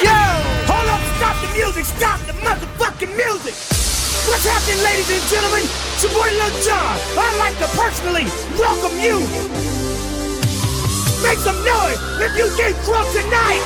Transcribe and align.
Yo! 0.00 0.16
Hold 0.70 0.88
up, 0.88 1.02
stop 1.16 1.36
the 1.44 1.48
music, 1.52 1.84
stop 1.84 2.18
the 2.24 2.32
motherfucking 2.40 3.12
music! 3.12 3.54
What's 4.26 4.48
happening, 4.48 4.82
ladies 4.82 5.06
and 5.12 5.22
gentlemen? 5.30 5.62
It's 5.62 6.02
your 6.02 6.12
boy 6.16 6.26
Lil 6.32 6.50
Jon. 6.64 6.96
I'd 7.14 7.36
like 7.38 7.56
to 7.62 7.68
personally 7.76 8.26
welcome 8.58 8.96
you. 8.98 9.20
Make 11.22 11.38
some 11.38 11.60
noise 11.62 12.00
if 12.24 12.32
you 12.34 12.50
get 12.58 12.74
drunk 12.82 13.06
tonight. 13.14 13.64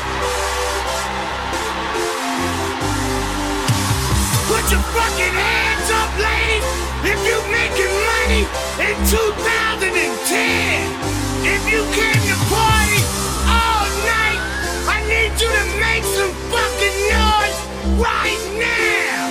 Put 4.51 4.66
your 4.68 4.84
fucking 4.92 5.34
hands 5.34 5.88
up, 5.95 6.10
ladies, 6.18 6.66
if 7.06 7.18
you're 7.24 7.48
making 7.48 7.95
money 8.12 8.42
in 8.84 8.95
2010. 9.09 9.90
If 11.40 11.62
you 11.73 11.80
came 11.96 12.20
to 12.29 12.37
party 12.52 13.01
need 15.10 15.34
you 15.42 15.50
to 15.50 15.64
make 15.82 16.05
some 16.05 16.32
fucking 16.55 16.98
noise 17.10 17.59
right 17.98 18.43
now. 18.62 19.23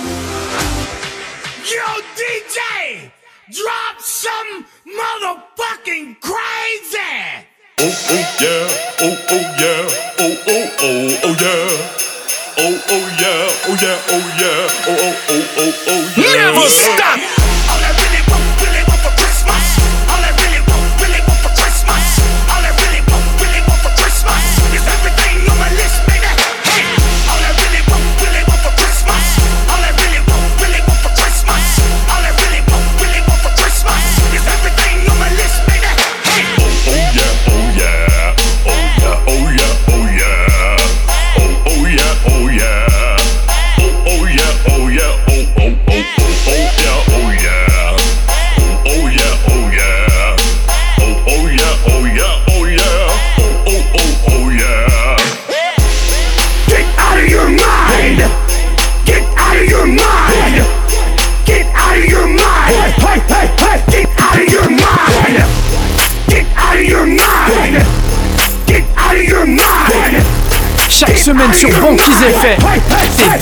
Yo, 1.64 1.88
DJ, 2.20 3.10
drop 3.50 3.96
some 4.00 4.66
motherfucking 4.98 6.20
crazy. 6.20 7.16
Oh, 7.78 7.88
oh, 8.10 8.24
yeah. 8.40 8.66
Oh, 9.00 9.16
oh, 9.30 9.46
yeah. 9.60 9.82
Oh, 10.20 10.36
oh, 10.48 10.66
oh, 10.80 11.24
oh, 11.24 11.34
yeah. 11.40 11.96
Oh, 12.62 12.76
oh, 12.94 13.04
yeah. 13.20 13.68
Oh, 13.68 13.76
yeah. 13.80 14.12
Oh, 14.12 14.26
yeah. 14.40 14.60
Oh, 14.86 15.00
oh, 15.00 15.16
oh, 15.30 15.44
oh, 15.56 15.72
oh, 15.88 16.02
yeah. 16.16 16.52
Never 16.52 16.68
stop. 16.68 17.49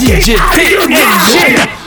DJ 0.08 0.36
it. 0.38 1.77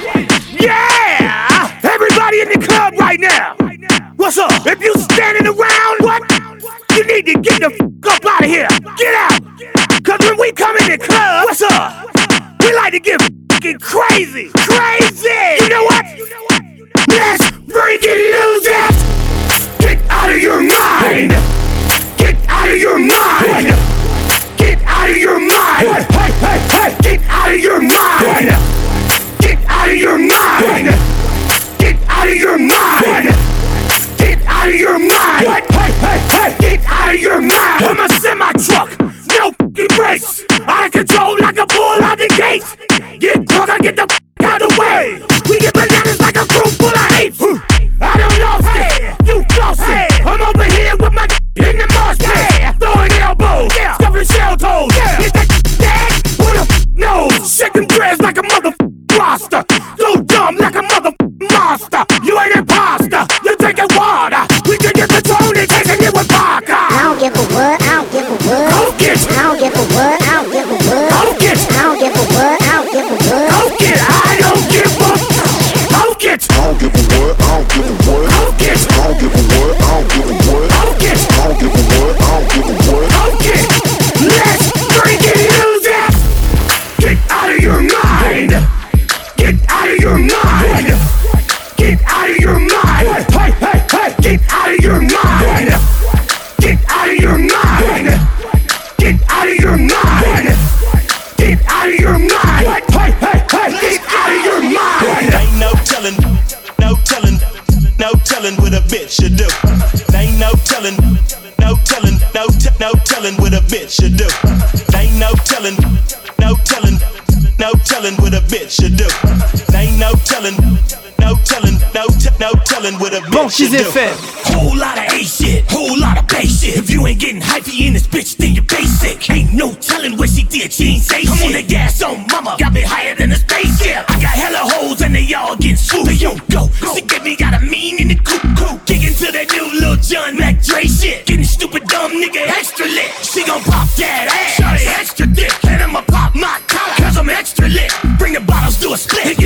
Monkeys 123.42 123.74
FM. 123.74 124.14
Whole 124.54 124.78
lot 124.78 125.00
of 125.00 125.06
A 125.18 125.24
shit, 125.24 125.66
whole 125.68 126.00
lot 126.00 126.16
of 126.20 126.28
bass 126.28 126.62
shit. 126.62 126.78
If 126.78 126.92
you 126.92 127.08
ain't 127.08 127.20
getting 127.20 127.42
hypey 127.42 127.88
in 127.88 127.94
this 127.94 128.06
bitch, 128.06 128.38
then 128.38 128.54
you're 128.54 128.64
basic. 128.66 129.18
Ain't 129.32 129.52
no 129.52 129.74
telling 129.82 130.16
what 130.16 130.30
she 130.30 130.44
did, 130.44 130.72
she 130.72 130.94
ain't 130.94 131.02
safe. 131.02 131.26
I'm 131.26 131.48
on 131.48 131.54
the 131.54 131.64
gas 131.64 132.04
on 132.04 132.28
mama, 132.28 132.56
got 132.60 132.72
me 132.72 132.82
higher 132.82 133.16
than 133.16 133.32
a 133.32 133.36
spaceship. 133.36 134.06
I 134.10 134.22
got 134.22 134.38
hella 134.38 134.62
holes 134.62 135.02
and 135.02 135.16
they 135.16 135.34
all 135.34 135.56
getting 135.56 135.76
swooped. 135.76 136.10
They 136.10 136.18
don't 136.18 136.38
go. 136.52 136.70
go. 136.82 136.94
She 136.94 137.02
get 137.02 137.24
me 137.24 137.36
got 137.36 137.56
a 137.58 137.66
mean 137.66 137.98
in 137.98 138.10
the 138.10 138.16
coop 138.22 138.46
coop. 138.54 138.86
Kicking 138.86 139.16
to 139.16 139.32
that 139.32 139.50
new 139.50 139.66
little 139.74 139.98
John 139.98 140.38
Mac 140.38 140.62
Dre 140.62 140.84
shit. 140.86 141.26
Getting 141.26 141.44
stupid 141.46 141.88
dumb 141.88 142.12
nigga 142.12 142.46
extra 142.46 142.86
lit. 142.86 143.10
She 143.26 143.44
gon' 143.44 143.64
pop 143.64 143.90
that 143.98 144.30
ass, 144.30 144.62
shot 144.62 144.78
extra 145.02 145.26
dick, 145.26 145.52
and 145.66 145.82
I'ma 145.82 146.02
pop 146.06 146.36
my 146.36 146.62
collar, 146.68 146.94
cause 147.02 147.18
I'm 147.18 147.30
extra 147.30 147.68
lit. 147.68 147.90
Bring 148.20 148.34
the 148.34 148.42
bottles 148.42 148.78
to 148.82 148.94
a 148.94 148.98
split. 148.98 149.40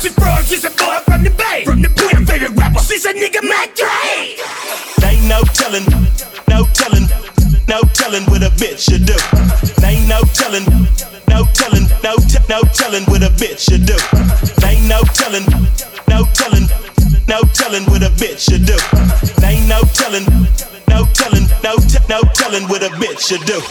she 0.00 0.08
from, 0.08 0.42
she's 0.44 0.64
a 0.64 0.70
boy 0.70 0.96
from 1.04 1.22
the 1.22 1.30
bay. 1.30 1.62
From 1.64 1.82
the 1.82 1.88
bay, 1.90 2.08
her 2.16 2.24
favorite 2.24 2.56
rapper, 2.56 2.80
she's 2.80 3.04
a 3.04 3.12
nigga, 3.12 3.44
Mac 3.44 3.76
Dre. 3.76 4.32
Ain't 5.04 5.28
no 5.28 5.44
telling, 5.52 5.84
no 6.48 6.64
telling, 6.72 7.04
no 7.68 7.80
telling 7.92 8.24
what 8.32 8.42
a 8.42 8.50
bitch 8.56 8.88
should 8.88 9.04
do. 9.04 9.16
Ain't 9.84 10.08
no 10.08 10.20
telling, 10.32 10.64
no 11.28 11.44
telling, 11.52 11.84
no 12.02 12.16
t- 12.16 12.40
no 12.48 12.60
telling 12.72 13.04
what 13.12 13.22
a 13.22 13.30
bitch 13.36 13.68
should 13.68 13.84
do. 13.84 13.96
Ain't 14.64 14.88
no 14.88 15.04
telling, 15.12 15.44
no 16.08 16.24
telling, 16.32 16.66
no 17.28 17.40
telling 17.52 17.84
what 17.92 18.02
a 18.02 18.10
bitch 18.16 18.48
should 18.48 18.64
do. 18.64 18.78
Ain't 19.44 19.68
no 19.68 19.80
telling. 19.92 20.24
No 20.90 21.06
telling, 21.14 21.46
no, 21.62 21.78
t- 21.78 22.02
no 22.08 22.20
telling 22.34 22.64
what 22.66 22.82
a 22.82 22.90
bitch 22.98 23.22
should 23.30 23.46
do. 23.46 23.62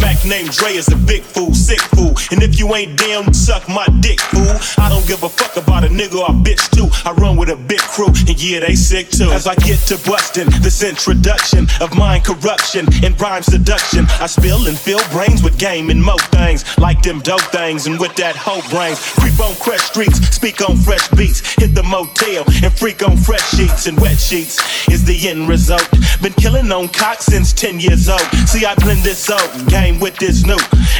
Back 0.00 0.24
name 0.24 0.46
Dre 0.46 0.70
is 0.78 0.86
a 0.92 0.96
big 0.96 1.22
fool, 1.22 1.52
sick 1.52 1.80
fool. 1.80 2.14
And 2.30 2.42
if 2.42 2.58
you 2.60 2.72
ain't 2.76 2.96
down, 2.96 3.34
suck 3.34 3.68
my 3.68 3.86
dick, 3.98 4.20
fool. 4.20 4.54
I 4.78 4.88
don't 4.88 5.06
give 5.06 5.24
a 5.24 5.28
fuck 5.28 5.56
about 5.56 5.82
a 5.84 5.88
nigga 5.88 6.22
or 6.22 6.32
bitch 6.46 6.70
too. 6.70 6.88
I 7.04 7.12
run 7.12 7.36
with 7.36 7.50
a 7.50 7.56
big 7.56 7.80
crew, 7.80 8.06
and 8.06 8.40
yeah, 8.40 8.60
they 8.60 8.76
sick 8.76 9.10
too. 9.10 9.30
As 9.32 9.48
I 9.48 9.56
get 9.56 9.80
to 9.90 9.98
busting 10.08 10.48
this 10.62 10.82
introduction 10.82 11.66
of 11.80 11.92
mind 11.96 12.24
corruption 12.24 12.86
and 13.02 13.20
rhyme 13.20 13.42
seduction, 13.42 14.06
I 14.20 14.26
spill 14.26 14.68
and 14.68 14.78
fill 14.78 15.02
brains 15.10 15.42
with 15.42 15.58
game 15.58 15.90
and 15.90 16.00
mo 16.00 16.16
things 16.30 16.62
like 16.78 17.02
them 17.02 17.18
dope 17.20 17.50
things. 17.50 17.88
And 17.88 17.98
with 17.98 18.14
that 18.16 18.36
hoe 18.36 18.62
brains, 18.70 19.00
creep 19.18 19.40
on 19.40 19.54
fresh 19.54 19.82
streets, 19.82 20.18
speak 20.30 20.62
on 20.62 20.76
fresh 20.76 21.08
beats, 21.10 21.40
hit 21.58 21.74
the 21.74 21.82
motel 21.82 22.44
and 22.62 22.72
freak 22.72 23.02
on 23.02 23.16
fresh 23.16 23.46
sheets 23.50 23.86
and 23.86 24.00
wet 24.00 24.18
sheets 24.18 24.88
is 24.88 25.04
the 25.04 25.28
end 25.28 25.48
result. 25.48 25.88
Been 26.22 26.32
killing 26.34 26.59
on 26.68 26.88
cock 26.88 27.22
since 27.22 27.52
10 27.54 27.80
years 27.80 28.08
old. 28.08 28.20
See, 28.46 28.66
I 28.66 28.74
blend 28.74 29.00
this 29.00 29.30
old 29.30 29.68
game 29.68 29.98
with 29.98 30.16
this 30.18 30.44
new, 30.44 30.58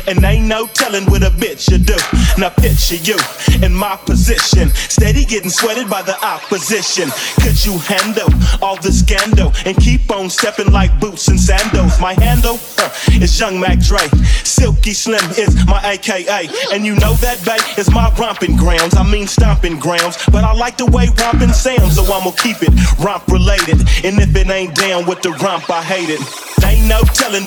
and 0.09 0.25
ain't 0.25 0.47
no 0.47 0.67
telling 0.67 1.05
what 1.07 1.23
a 1.23 1.31
bitch 1.31 1.69
should 1.69 1.85
do. 1.85 1.97
Now 2.41 2.49
picture 2.49 2.97
you 2.97 3.19
in 3.63 3.75
my 3.75 3.97
position, 3.97 4.71
steady 4.71 5.25
getting 5.25 5.51
sweated 5.51 5.91
by 5.91 6.03
the 6.03 6.17
opposition. 6.25 7.11
Could 7.45 7.63
you 7.65 7.77
handle 7.79 8.31
all 8.63 8.81
the 8.81 8.91
scandal 8.91 9.53
and 9.67 9.77
keep 9.77 10.11
on 10.11 10.31
stepping 10.31 10.73
like 10.73 10.99
boots 10.99 11.29
and 11.29 11.39
sandals? 11.39 12.01
My 12.01 12.15
handle 12.15 12.59
uh, 12.79 12.91
is 13.21 13.39
Young 13.39 13.61
Mac 13.61 13.81
Dre. 13.81 14.09
Silky 14.45 14.93
Slim 14.93 15.25
is 15.37 15.55
my 15.67 15.81
AKA, 15.85 16.49
and 16.73 16.85
you 16.87 16.95
know 16.97 17.15
that 17.21 17.45
bay 17.45 17.61
is 17.81 17.91
my 17.91 18.13
romping 18.19 18.57
grounds. 18.57 18.97
I 18.97 19.05
mean 19.05 19.27
stomping 19.27 19.79
grounds, 19.79 20.17
but 20.33 20.43
I 20.43 20.53
like 20.55 20.79
the 20.79 20.87
way 20.87 21.09
romping 21.21 21.53
sounds, 21.53 21.97
so 21.97 22.05
I'ma 22.05 22.31
keep 22.33 22.63
it 22.63 22.73
romp 22.99 23.27
related. 23.29 23.81
And 24.05 24.19
if 24.19 24.35
it 24.35 24.49
ain't 24.49 24.75
down 24.75 25.07
with 25.07 25.23
the 25.23 25.31
romp, 25.33 25.50
I 25.51 25.83
hate 25.83 26.11
it. 26.11 26.23
Ain't 26.65 26.87
no 26.87 27.03
telling, 27.11 27.43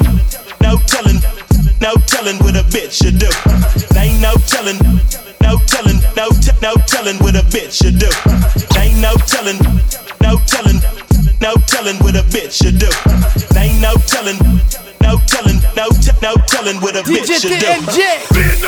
no 0.60 0.76
telling, 0.92 1.24
no 1.80 1.96
telling 2.04 2.36
what 2.44 2.52
a 2.52 2.64
bitch 2.68 3.00
should 3.00 3.16
do. 3.16 3.32
Ain't 3.98 4.20
no 4.20 4.36
telling, 4.44 4.76
no 5.40 5.56
telling, 5.72 6.04
no 6.12 6.28
t- 6.36 6.52
no 6.60 6.76
telling 6.84 7.16
what 7.24 7.40
a 7.40 7.48
bitch 7.48 7.80
should 7.80 7.96
do. 7.96 8.12
Ain't 8.76 9.00
no 9.00 9.16
telling, 9.24 9.56
no 10.20 10.36
telling, 10.52 10.84
no 11.40 11.56
telling 11.64 11.96
what 12.04 12.20
a 12.20 12.24
bitch 12.28 12.60
should 12.60 12.76
do. 12.76 12.92
Ain't 13.58 13.80
no 13.80 13.96
telling, 14.04 14.36
no 15.00 15.16
telling, 15.24 15.64
no 15.72 15.88
t- 15.96 16.12
no 16.22 16.36
telling 16.52 16.82
what 16.84 16.98
a 16.98 17.04
bitch 17.08 17.24
DJ 17.24 17.40
should 17.40 17.56
do. 17.56 17.72
TNG. 17.72 18.04
Bend 18.36 18.64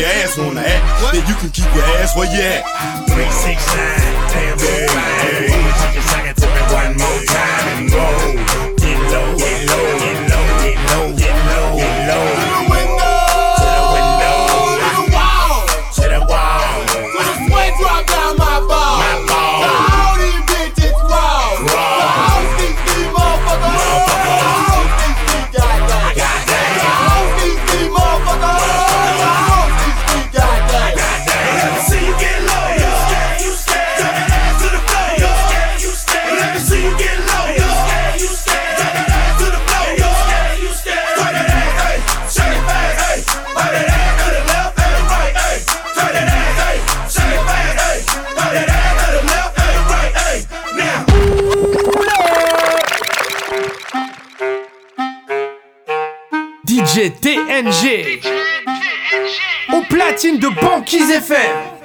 your 0.00 0.08
ass 0.08 0.38
wanna 0.38 0.60
act, 0.60 1.12
then 1.12 1.26
you 1.28 1.34
can 1.34 1.50
keep 1.50 1.68
your 1.74 1.84
ass 2.00 2.16
where 2.16 2.24
you 2.32 2.40
at. 2.40 2.64
Three, 3.10 3.30
six, 3.30 3.60
nine, 3.76 4.00
damn, 4.32 4.58
so 4.58 5.29
Banquise 61.10 61.28
FM. 61.28 61.79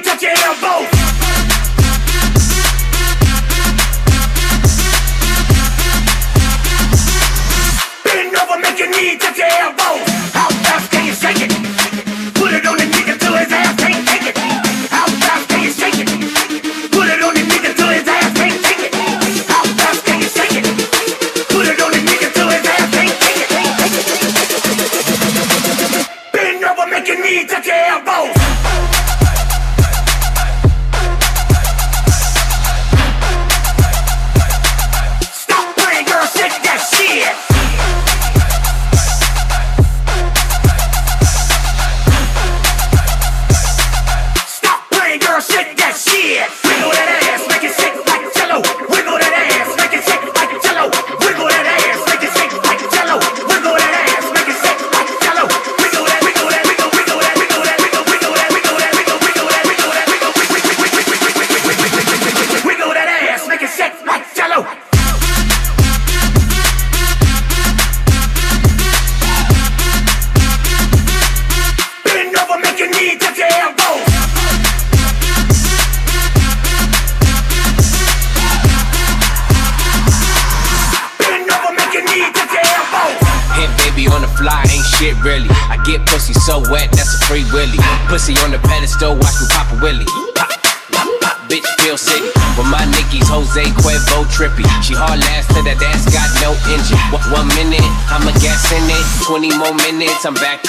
Touch 0.00 0.22
your 0.22 0.32
elbows. 0.32 1.01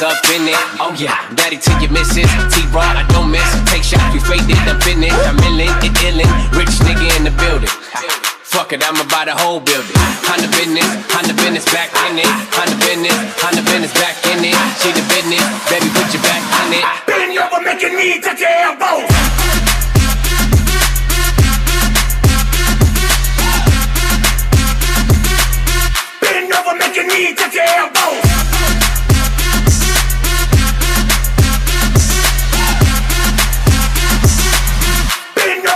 Up 0.03 0.19
in 0.35 0.43
it. 0.51 0.59
Oh 0.83 0.91
yeah, 0.99 1.15
daddy 1.33 1.57
till 1.57 1.79
you 1.79 1.87
miss 1.87 2.11
it. 2.19 2.27
T-Raw, 2.51 2.83
I 2.83 3.07
don't 3.15 3.31
miss. 3.31 3.47
Take 3.71 3.87
shots, 3.87 4.03
we 4.11 4.19
faded, 4.19 4.59
I'm 4.67 4.79
in 4.91 5.07
it. 5.07 5.15
I'm 5.15 5.39
illin', 5.47 5.71
it 5.79 5.95
illin'. 6.03 6.29
Rich 6.51 6.75
nigga 6.83 7.07
in 7.15 7.23
the 7.23 7.33
building. 7.39 7.71
Fuck 8.43 8.75
it, 8.75 8.83
I'ma 8.83 9.07
buy 9.07 9.25
the 9.25 9.33
whole 9.33 9.63
building. 9.63 9.95
Honda 10.27 10.51
business, 10.53 10.85
Honda 11.09 11.33
business 11.39 11.65
back 11.71 11.89
in 12.11 12.19
it. 12.19 12.27
Honda 12.51 12.75
business, 12.83 13.15
Honda 13.39 13.63
business 13.63 13.93
back 13.95 14.19
in 14.27 14.43
it. 14.43 14.57
She 14.83 14.91
the 14.91 15.03
business, 15.07 15.41
baby, 15.71 15.87
put 15.95 16.11
your 16.11 16.21
back 16.21 16.43
in 16.67 16.77
it. 16.77 16.85
Bend 17.07 17.33
over, 17.39 17.73
your 17.79 17.95
knee 17.95 18.19
touch 18.19 18.43
your 18.43 18.51
elbows. 18.51 19.07
Bend 26.21 26.51
over, 26.51 26.75
your 26.91 27.07
knee 27.07 27.33
touch 27.33 27.55
your 27.55 27.63
elbows. 27.63 28.32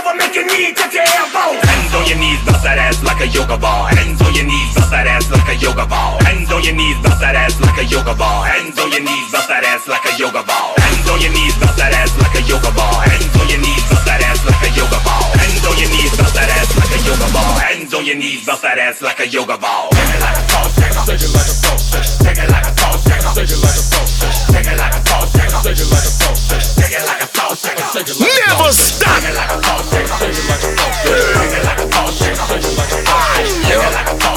Over, 0.08 0.16
make 0.16 0.34
your 0.34 0.46
knee 0.46 0.72
touch 0.72 0.94
your 0.94 1.04
elbows. 1.04 1.60
Hands 1.64 1.94
on 1.94 2.06
your 2.08 2.18
knees, 2.18 2.40
bust 2.44 2.62
that 2.64 2.78
ass 2.78 3.02
like 3.02 3.20
a 3.20 3.28
yoga 3.28 3.56
ball. 3.58 3.86
Hands 3.92 4.20
on 4.22 4.34
your 4.34 4.44
knees, 4.44 4.74
bust 4.74 4.90
that 4.90 5.06
ass 5.06 5.30
like 5.30 5.48
a 5.48 5.56
yoga 5.56 5.86
ball. 5.86 6.18
Hands 6.24 6.50
on 6.50 6.62
your 6.64 6.74
knees, 6.74 6.96
bust 7.02 7.20
that 7.20 7.36
ass 7.36 7.60
like 7.60 7.78
a 7.78 7.84
yoga 7.84 8.14
ball. 8.14 8.44
Hands 8.44 8.78
on 8.78 8.90
your 8.90 9.02
knees, 9.02 9.28
bust 9.32 9.48
that 9.48 9.64
ass 9.64 9.88
like 9.88 10.04
a 10.04 10.12
yoga 10.16 10.42
ball. 10.42 10.74
Hands 10.78 11.08
on 11.08 11.20
your 11.20 11.32
knees, 11.32 11.54
bust 11.60 11.76
that 11.76 11.92
ass 11.92 12.12
like 12.16 12.36
a 12.36 12.42
yoga 12.48 12.70
ball. 12.72 12.96
Hands 13.04 13.36
on 13.36 13.48
your 13.48 13.60
knees, 13.60 13.84
bust 13.88 14.04
that 14.06 14.22
ass 14.24 14.40
like 14.44 14.64
a 14.64 14.70
yoga 14.76 14.98
ball. 15.04 15.28
Hands 15.36 15.64
on 15.66 15.76
your 15.78 15.90
knees, 15.90 16.12
bust 16.16 16.34
that 16.34 16.48
ass 16.48 16.70
like 16.76 16.92
a 16.94 17.00
yoga 17.04 17.28
ball 17.32 17.77
on 17.98 18.06
your 18.06 18.14
knees, 18.14 18.46
bust 18.46 18.62
that 18.62 18.78
ass 18.78 19.02
like 19.02 19.18
a 19.18 19.26
yoga 19.26 19.58
ball. 19.58 19.90
Take 19.90 20.06
it 20.14 20.22
like 20.22 20.38
a 20.38 20.46
shaker, 20.70 21.02
take 21.02 21.18
it 21.18 21.34
like 21.34 21.50
a 21.50 21.74
shaker, 21.82 22.14
take 22.22 22.38
it 22.38 22.46
like 22.46 22.62
a 22.62 22.78
shaker, 22.94 23.34
take 23.34 23.50
it 23.50 23.58
like 23.58 23.74
a 23.74 23.82
shaker, 23.82 24.14
take 24.46 24.70
it 24.70 24.78
like 24.78 24.94
a 24.94 25.02
shaker, 25.26 25.58
take 25.66 25.82
it 25.82 25.90
like 25.90 25.98
a 25.98 26.14
shaker, 26.14 26.70
take 26.78 26.94
it 26.94 27.10
like 27.10 27.26
a 27.26 27.42
shaker, 27.58 28.14
never 28.22 28.70
stop. 28.70 29.18
Take 29.18 29.26
it 29.26 29.34
like 29.34 29.50
a 29.50 29.82
shaker, 29.82 30.14
take 30.14 30.30
it 30.30 30.46
like 30.46 30.62
a 30.62 30.78
shaker, 30.78 31.26
take 31.42 31.58
it 31.58 31.66
like 31.66 31.82
a 31.82 32.06
shaker, 32.14 32.46
take 32.46 32.62
it 32.62 32.78
like 32.78 32.94
a 32.94 33.10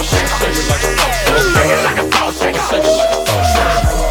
shaker, 0.01 0.41
take 0.41 0.57
it 0.57 0.65
like 0.65 2.01
a 2.01 2.17
shaker, 2.25 2.57
take 2.57 2.57
it 2.57 2.65
like 2.65 2.81
a 2.81 3.45
shaker. 3.45 4.10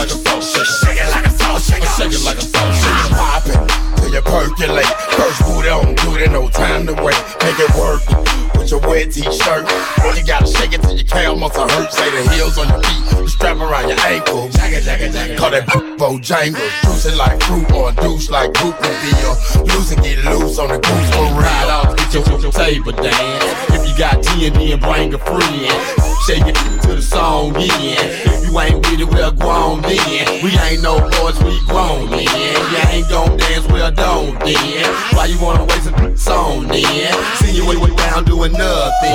like 0.00 0.10
a 0.10 0.16
phone 0.24 0.40
shaker. 0.40 0.64
Shake 0.64 0.96
it 0.96 1.10
like 1.12 1.26
a 1.26 1.30
phone 1.30 1.60
shaker. 1.60 1.90
Shake 2.00 2.12
it 2.16 2.24
like 2.24 2.40
a 2.40 2.48
phone 2.48 2.72
shaker. 2.72 3.08
Pop 3.20 3.46
it 3.46 3.60
till 4.00 4.12
you 4.14 4.22
percolate. 4.22 4.92
First 5.12 5.40
boot 5.44 5.68
on, 5.68 5.94
do 6.00 6.16
it 6.16 6.30
no 6.32 6.48
time 6.48 6.86
to 6.86 6.94
wait. 7.04 7.20
Make 7.44 7.60
it 7.60 7.72
work 7.76 8.00
with 8.56 8.70
your 8.70 8.80
wet 8.80 9.12
t-shirt. 9.12 9.68
You 10.16 10.26
gotta 10.26 10.46
shake 10.46 10.72
it 10.72 10.80
till 10.82 10.96
your 10.96 11.06
calf 11.06 11.36
muscle 11.36 11.68
hurts. 11.68 11.98
Lay 12.00 12.10
the 12.16 12.32
heels 12.32 12.56
on 12.56 12.68
your 12.68 12.80
feet, 12.80 13.02
the 13.12 13.28
strap 13.28 13.56
around 13.58 13.88
your 13.88 14.00
ankle. 14.00 14.48
Jagger, 14.48 14.80
jagger, 14.80 15.12
jagger. 15.12 15.36
Call 15.36 15.50
that 15.50 15.66
bojangle. 15.66 16.68
Juice 16.84 17.06
it 17.06 17.16
like 17.16 17.40
fruit 17.42 17.70
or 17.72 17.90
a 17.90 17.92
douche 17.92 18.30
like 18.30 18.52
groupie 18.52 18.96
deal. 19.04 19.32
Loose 19.68 19.92
and 19.92 20.02
get 20.02 20.24
loose 20.24 20.58
on 20.58 20.68
the 20.68 20.78
goose 20.78 21.10
for 21.12 21.28
real. 21.28 21.44
Ride 21.44 21.68
off, 21.68 21.96
get 21.96 22.14
your, 22.14 22.40
your, 22.40 22.52
table 22.52 22.92
dance. 22.92 23.44
If 23.76 23.88
you 23.88 23.96
got 23.96 24.24
TNT 24.24 24.72
and 24.72 24.80
bring 24.80 25.12
a 25.12 25.18
friend, 25.18 26.00
shake 26.26 26.46
it 26.46 26.56
to 26.82 26.96
the 26.96 27.02
song 27.02 27.54
in. 27.56 27.70
If 27.70 28.48
you 28.48 28.58
ain't 28.60 28.76
with 28.86 29.00
it, 29.00 29.08
well, 29.08 29.32
go 29.32 29.48
on 29.48 29.59
grown 29.70 29.82
then. 29.82 30.44
We 30.44 30.58
ain't 30.58 30.82
no 30.82 30.98
boys, 30.98 31.38
we 31.42 31.60
grown 31.66 32.10
men. 32.10 32.24
You 32.24 32.78
ain't 32.88 33.08
gon' 33.08 33.36
dance, 33.36 33.66
well 33.68 33.90
don't 33.90 34.38
then. 34.40 34.94
Why 35.14 35.26
you 35.26 35.40
wanna 35.40 35.64
waste 35.64 35.86
a 35.86 36.16
song 36.16 36.68
then? 36.68 37.36
See 37.36 37.52
you 37.52 37.66
when 37.66 37.80
way 37.80 37.94
down 37.96 38.24
doing 38.24 38.52
nothing. 38.52 39.12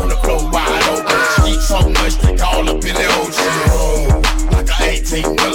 On 0.00 0.08
the 0.08 0.16
floor 0.22 0.50
wide 0.50 0.82
open, 0.88 1.52
eat 1.52 1.60
so 1.60 1.80
much 2.00 2.18
they 2.18 2.36
call 2.36 2.68
up 2.68 2.84
in 2.84 2.94
the 2.94 3.06
ocean. 3.20 4.50
Like 4.52 4.70
I 4.80 5.00
18 5.00 5.49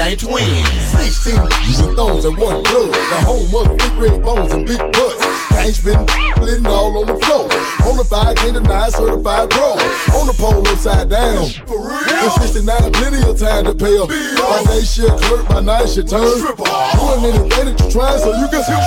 Yay 0.00 0.16
twins. 0.16 0.64
16 0.96 1.36
using 1.68 1.94
thorns 1.94 2.24
and 2.24 2.34
one 2.38 2.62
blood. 2.62 2.88
The 2.88 3.20
home 3.28 3.54
of 3.54 3.76
big 3.76 3.92
red 4.00 4.22
bones 4.22 4.50
and 4.50 4.66
big 4.66 4.78
butts. 4.78 5.20
Gangs 5.50 5.84
been 5.84 6.06
blitting 6.36 6.66
all 6.66 6.96
on 6.96 7.06
the 7.06 7.20
floor. 7.20 7.46
Bonafide, 7.84 8.36
can't 8.36 8.54
deny, 8.54 8.88
certified 8.88 9.50
pro. 9.50 9.76
On 10.16 10.26
the 10.26 10.32
pole, 10.32 10.66
upside 10.68 11.10
down. 11.10 11.44
For 11.68 11.76
real? 11.76 12.00
It's 12.00 12.40
69, 12.40 12.92
plenty 12.92 13.28
of 13.28 13.38
time 13.38 13.64
to 13.66 13.74
pay 13.74 13.98
up. 13.98 14.08
My 14.08 14.64
day 14.72 14.80
shit 14.80 15.10
hurt, 15.20 15.44
my 15.50 15.60
night 15.60 15.86
shit 15.86 16.08
turn. 16.08 16.24
Doing 16.24 17.20
anything 17.28 17.68
that 17.68 17.76
you 17.84 17.90
try 17.92 18.16
so 18.16 18.32
you 18.40 18.48
can 18.48 18.64
see. 18.64 18.80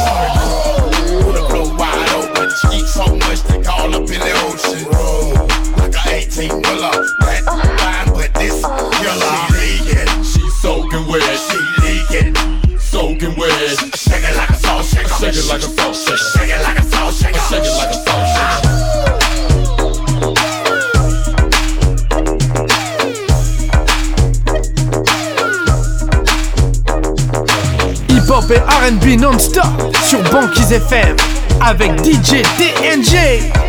Put 1.53 1.77
wide 1.77 2.09
open, 2.17 2.49
eat 2.73 2.87
so 2.89 3.05
much 3.21 3.43
they 3.43 3.61
call 3.61 3.93
up 3.93 4.09
in 4.09 4.17
the 4.17 4.33
ocean. 4.49 4.89
Like 5.77 5.93
a 5.93 6.25
18 6.25 6.49
wheeler, 6.57 7.05
that 7.21 7.45
fine, 7.45 8.09
but 8.17 8.33
this 8.33 8.65
killer, 8.97 9.53
she 10.25 10.42
soaking 10.63 11.05
wet. 11.07 11.21
She 11.21 11.57
leaking, 11.83 12.33
soaking 12.79 13.35
wet. 13.35 13.51
Shake 13.95 14.23
it 14.23 14.35
like 14.37 14.49
a 14.49 14.55
salt 14.55 14.85
shaker. 14.85 15.09
Shake 15.19 15.35
it 15.35 15.45
like 15.49 15.59
a 15.59 15.67
salt 15.67 15.93
shaker. 15.93 16.17
Shake 16.17 16.51
it 16.55 16.61
like 16.63 16.79
a 16.79 16.83
salt 16.83 17.13
shaker. 17.13 17.39
Shake 17.49 17.67
it 17.67 17.75
like 17.79 17.91
a 17.91 17.99
salt 18.05 18.25
shaker. 18.33 18.73
Hip-hop 28.07 28.51
et 28.51 28.63
R&B 28.85 29.19
non-stop 29.19 29.97
sur 30.09 30.21
Banquise 30.31 30.71
FM 30.71 31.17
avec 31.59 31.91
DJ 32.05 32.41
TNG. 32.57 33.62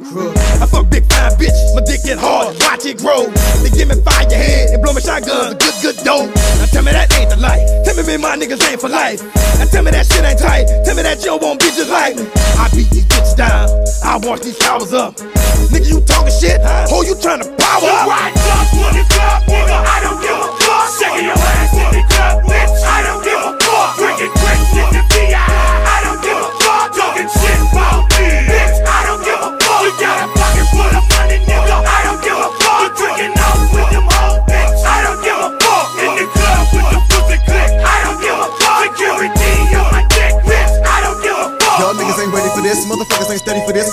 crook. 0.00 0.36
I 0.60 0.66
fuck 0.66 0.88
big 0.90 1.04
fine 1.06 1.32
bitch, 1.40 1.56
my 1.74 1.82
dick 1.82 2.02
get 2.04 2.18
hard, 2.18 2.56
watch 2.60 2.84
it 2.84 2.98
grow. 2.98 3.26
They 3.62 3.70
give 3.70 3.88
me 3.88 3.96
fire 4.02 4.28
head 4.28 4.70
and 4.70 4.82
blow 4.82 4.92
my 4.92 5.00
shotguns, 5.00 5.52
a 5.52 5.56
good, 5.56 5.76
good 5.82 5.96
dope. 6.04 6.30
Now 6.60 6.66
tell 6.70 6.84
me 6.84 6.92
that 6.92 7.12
ain't 7.16 7.30
the 7.30 7.36
life. 7.36 7.64
Tell 7.84 7.96
me 7.96 8.02
me 8.06 8.16
my 8.16 8.36
niggas 8.36 8.62
ain't 8.70 8.80
for 8.80 8.88
life. 8.88 9.22
Now 9.58 9.66
tell 9.66 9.82
me 9.82 9.90
that 9.90 10.06
shit 10.06 10.24
ain't 10.24 10.38
tight. 10.38 10.66
Tell 10.84 10.94
me 10.94 11.02
that 11.02 11.24
you 11.24 11.36
won't 11.36 11.60
be 11.60 11.66
just 11.72 11.90
like 11.90 12.16
me. 12.16 12.26
I 12.58 12.68
beat 12.74 12.90
these 12.90 13.06
bitches 13.06 13.36
down, 13.36 13.68
I 14.04 14.18
wash 14.22 14.40
these 14.40 14.56
flowers 14.56 14.92
up. 14.92 15.18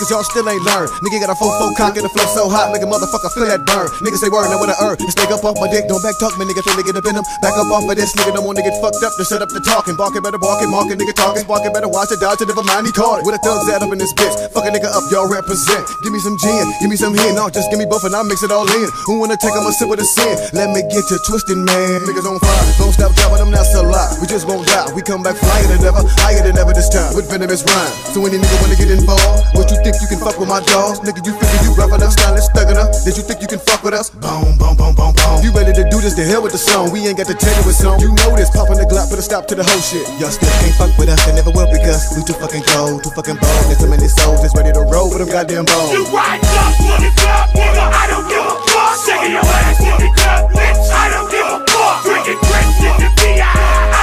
Cause 0.03 0.11
y'all 0.11 0.27
still 0.27 0.43
ain't 0.51 0.67
learned. 0.67 0.91
Nigga 0.99 1.23
got 1.23 1.31
a 1.31 1.37
4-4 1.39 1.79
cock 1.79 1.95
and 1.95 2.03
the 2.03 2.11
flow 2.11 2.27
so 2.35 2.51
hot, 2.51 2.75
make 2.75 2.83
a 2.83 2.89
motherfucker 2.91 3.31
feel 3.31 3.47
that 3.47 3.63
burn. 3.63 3.87
Niggas 4.03 4.19
say 4.19 4.27
word, 4.27 4.51
now 4.51 4.59
what 4.59 4.67
I 4.67 4.75
earn. 4.83 4.99
Just 4.99 5.15
take 5.15 5.31
up 5.31 5.47
off 5.47 5.55
my 5.55 5.71
dick, 5.71 5.87
don't 5.87 6.03
back 6.03 6.19
talk 6.19 6.35
me, 6.35 6.43
nigga. 6.43 6.59
Feel 6.59 6.75
nigga 6.75 6.91
up 6.91 7.07
in. 7.07 7.15
Back 7.39 7.55
up 7.55 7.71
off 7.71 7.87
of 7.87 7.95
this 7.95 8.11
nigga, 8.19 8.35
don't 8.35 8.43
want 8.43 8.59
to 8.59 8.67
get 8.67 8.75
fucked 8.83 8.99
up 8.99 9.15
to 9.15 9.23
set 9.23 9.39
up 9.39 9.47
the 9.47 9.63
talking. 9.63 9.95
Barking 9.95 10.19
better 10.19 10.35
barking, 10.35 10.67
marking, 10.67 10.99
nigga 10.99 11.15
talking, 11.15 11.47
sparking 11.47 11.71
better 11.71 11.87
watch 11.87 12.11
it, 12.11 12.19
dodge 12.19 12.43
it, 12.43 12.51
never 12.51 12.67
mind, 12.67 12.83
he 12.83 12.91
caught 12.91 13.23
it. 13.23 13.23
With 13.23 13.39
a 13.39 13.41
thugs 13.47 13.63
at 13.71 13.79
up 13.79 13.95
in 13.95 13.99
this 14.03 14.11
bitch. 14.19 14.35
Fuck 14.51 14.67
a 14.67 14.75
nigga 14.75 14.91
up, 14.91 15.07
y'all 15.07 15.31
represent. 15.31 15.87
Give 16.03 16.11
me 16.11 16.19
some 16.19 16.35
gin, 16.35 16.67
give 16.83 16.91
me 16.91 16.99
some 16.99 17.15
hen, 17.15 17.39
no, 17.39 17.47
just 17.47 17.71
give 17.71 17.79
me 17.79 17.87
both 17.87 18.03
and 18.03 18.11
I'll 18.11 18.27
mix 18.27 18.43
it 18.43 18.51
all 18.51 18.67
in. 18.67 18.91
Who 19.07 19.23
wanna 19.23 19.39
take 19.39 19.55
I'ma 19.55 19.71
sip 19.71 19.87
with 19.87 20.03
a 20.03 20.07
sin? 20.19 20.35
Let 20.51 20.75
me 20.75 20.83
get 20.83 21.07
you 21.07 21.15
twisted, 21.23 21.63
man. 21.63 22.03
Niggas 22.03 22.27
on 22.27 22.43
fire, 22.43 22.63
don't 22.75 22.91
stop 22.91 23.15
dropping 23.15 23.39
them, 23.39 23.55
that's 23.55 23.71
a 23.71 23.87
lie. 23.87 24.19
We 24.19 24.27
just 24.27 24.51
won't 24.51 24.67
die, 24.67 24.91
we 24.91 24.99
come 24.99 25.23
back 25.23 25.39
flyer 25.39 25.63
than 25.71 25.79
ever, 25.87 26.03
higher 26.19 26.43
than 26.43 26.59
ever 26.59 26.75
this 26.75 26.91
time. 26.91 27.15
With 27.15 27.31
venomous 27.31 27.63
rhyme. 27.63 27.95
So 28.11 28.19
any 28.27 28.35
nigga 28.35 28.57
wanna 28.59 28.75
get 28.75 28.91
involved, 28.91 29.47
what 29.55 29.71
you 29.71 29.79
think 29.79 29.92
you 30.01 30.07
can 30.07 30.19
fuck 30.19 30.39
with 30.39 30.49
my 30.49 30.61
dogs? 30.71 31.01
Nigga, 31.03 31.21
you 31.25 31.33
figure 31.35 31.61
you 31.65 31.71
rough 31.75 31.93
enough, 31.93 32.13
stylish, 32.13 32.47
thug 32.55 32.69
enough. 32.71 32.93
Did 33.03 33.17
you 33.17 33.23
think 33.23 33.41
you 33.41 33.49
can 33.49 33.59
fuck 33.59 33.83
with 33.83 33.93
us? 33.93 34.09
Boom, 34.09 34.57
boom, 34.57 34.73
boom, 34.77 34.95
boom, 34.95 35.13
boom. 35.13 35.37
You 35.43 35.51
ready 35.51 35.73
to 35.73 35.83
do 35.89 35.99
this? 35.99 36.15
The 36.15 36.23
hell 36.23 36.41
with 36.41 36.53
the 36.53 36.61
song. 36.61 36.89
We 36.91 37.05
ain't 37.05 37.17
got 37.17 37.27
to 37.27 37.37
tell 37.37 37.53
you 37.53 37.63
it's 37.69 37.83
on. 37.83 37.99
You 37.99 38.15
know 38.23 38.33
this, 38.33 38.49
popping 38.49 38.79
the 38.79 38.87
Glock, 38.87 39.09
put 39.09 39.19
a 39.19 39.25
stop 39.25 39.45
to 39.51 39.55
the 39.55 39.63
whole 39.63 39.83
shit. 39.83 40.07
Y'all 40.17 40.31
still 40.31 40.49
can't 40.63 40.75
fuck 40.79 40.93
with 40.97 41.09
us, 41.09 41.21
and 41.27 41.35
never 41.35 41.51
will 41.51 41.69
because 41.69 42.15
we 42.15 42.23
too 42.23 42.37
fucking 42.39 42.63
cold, 42.73 43.03
too 43.03 43.11
fucking 43.13 43.37
bold. 43.37 43.63
There's 43.69 43.81
too 43.81 43.91
many 43.91 44.07
souls 44.07 44.41
that's 44.41 44.55
ready 44.55 44.71
to 44.73 44.83
roll 44.87 45.11
with 45.11 45.19
them 45.19 45.29
goddamn 45.29 45.65
bones. 45.67 45.91
You 45.93 46.07
right 46.15 46.39
up 46.39 46.73
the 47.03 47.11
club, 47.19 47.45
nigga. 47.53 47.83
I 47.83 48.03
don't 48.07 48.27
give 48.31 48.45
a 48.45 48.55
fuck. 48.71 48.95
Shaking 49.03 49.35
your 49.35 49.45
ass 49.45 49.77
club, 49.77 50.51
bitch. 50.55 50.79
I 50.89 51.05
don't 51.11 51.27
give 51.27 51.47
a 51.47 51.57
fuck. 51.67 51.97
Drinking 52.07 52.39
grapes 52.39 52.79
in 52.79 52.95
the 53.03 53.09
VI. 53.19 54.02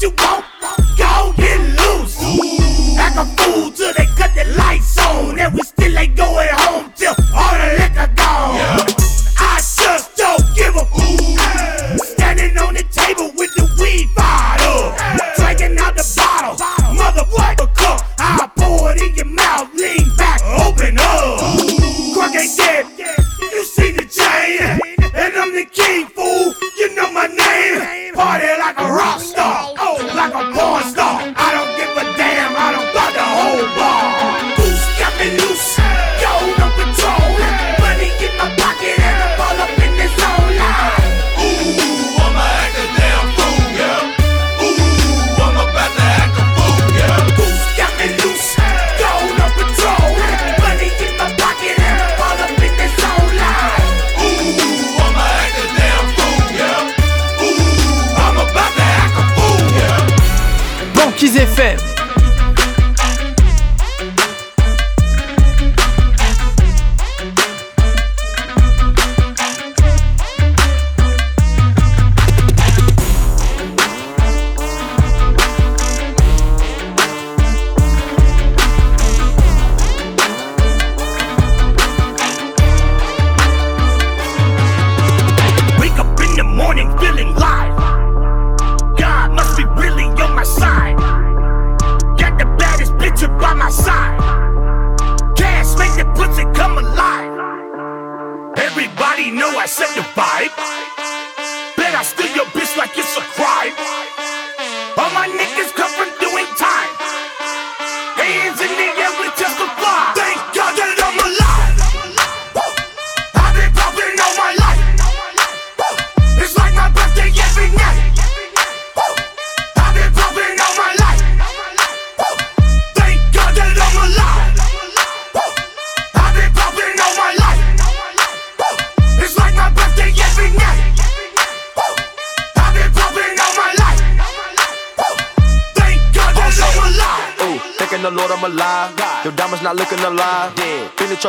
You 0.00 0.08
want. 0.16 0.39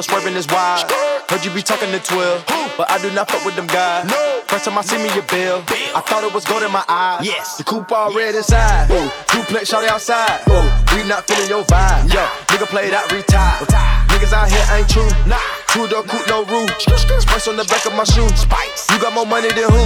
Trust 0.02 0.10
swerving 0.10 0.36
is 0.36 0.48
wild. 0.48 0.90
Heard 1.30 1.46
you 1.46 1.52
be 1.54 1.62
talking 1.62 1.92
to 1.92 2.00
12, 2.00 2.46
but 2.76 2.90
I 2.90 2.98
do 3.04 3.14
not 3.14 3.30
fuck 3.30 3.46
with 3.46 3.56
them 3.56 3.68
guys. 3.68 4.10
First 4.50 4.66
time 4.66 4.76
I 4.76 4.82
see 4.82 4.98
me 4.98 5.14
your 5.14 5.22
bill, 5.30 5.62
I 5.94 6.02
thought 6.02 6.24
it 6.24 6.34
was 6.34 6.44
gold 6.44 6.64
in 6.64 6.72
my 6.72 6.84
eyes. 6.90 7.24
Yes, 7.24 7.58
the 7.58 7.64
coupe 7.64 7.92
all 7.92 8.12
red 8.12 8.34
inside. 8.34 8.90
Ooh, 8.90 9.12
duplex 9.30 9.70
shawty 9.70 9.88
outside. 9.88 10.42
Ooh, 10.50 10.66
we 10.98 11.08
not 11.08 11.28
feeling 11.28 11.48
your 11.50 11.62
vibe. 11.66 12.12
Yo, 12.12 12.26
nigga 12.50 12.66
play 12.66 12.90
that 12.90 13.12
retire. 13.12 13.62
Niggas 14.10 14.34
out 14.34 14.50
here 14.50 14.66
ain't 14.74 14.90
true. 14.90 15.06
Nah, 15.30 15.38
Two 15.70 15.88
door 15.88 16.02
coupe, 16.02 16.28
no 16.28 16.46
roof. 16.46 16.70
Spice 16.82 17.48
on 17.48 17.56
the 17.56 17.66
back 17.66 17.86
of 17.86 17.94
my 17.94 18.04
shoe. 18.04 18.28
Spice. 18.34 18.90
You 18.90 19.00
got 19.00 19.14
more 19.14 19.28
money 19.28 19.54
than 19.54 19.70
who? 19.70 19.86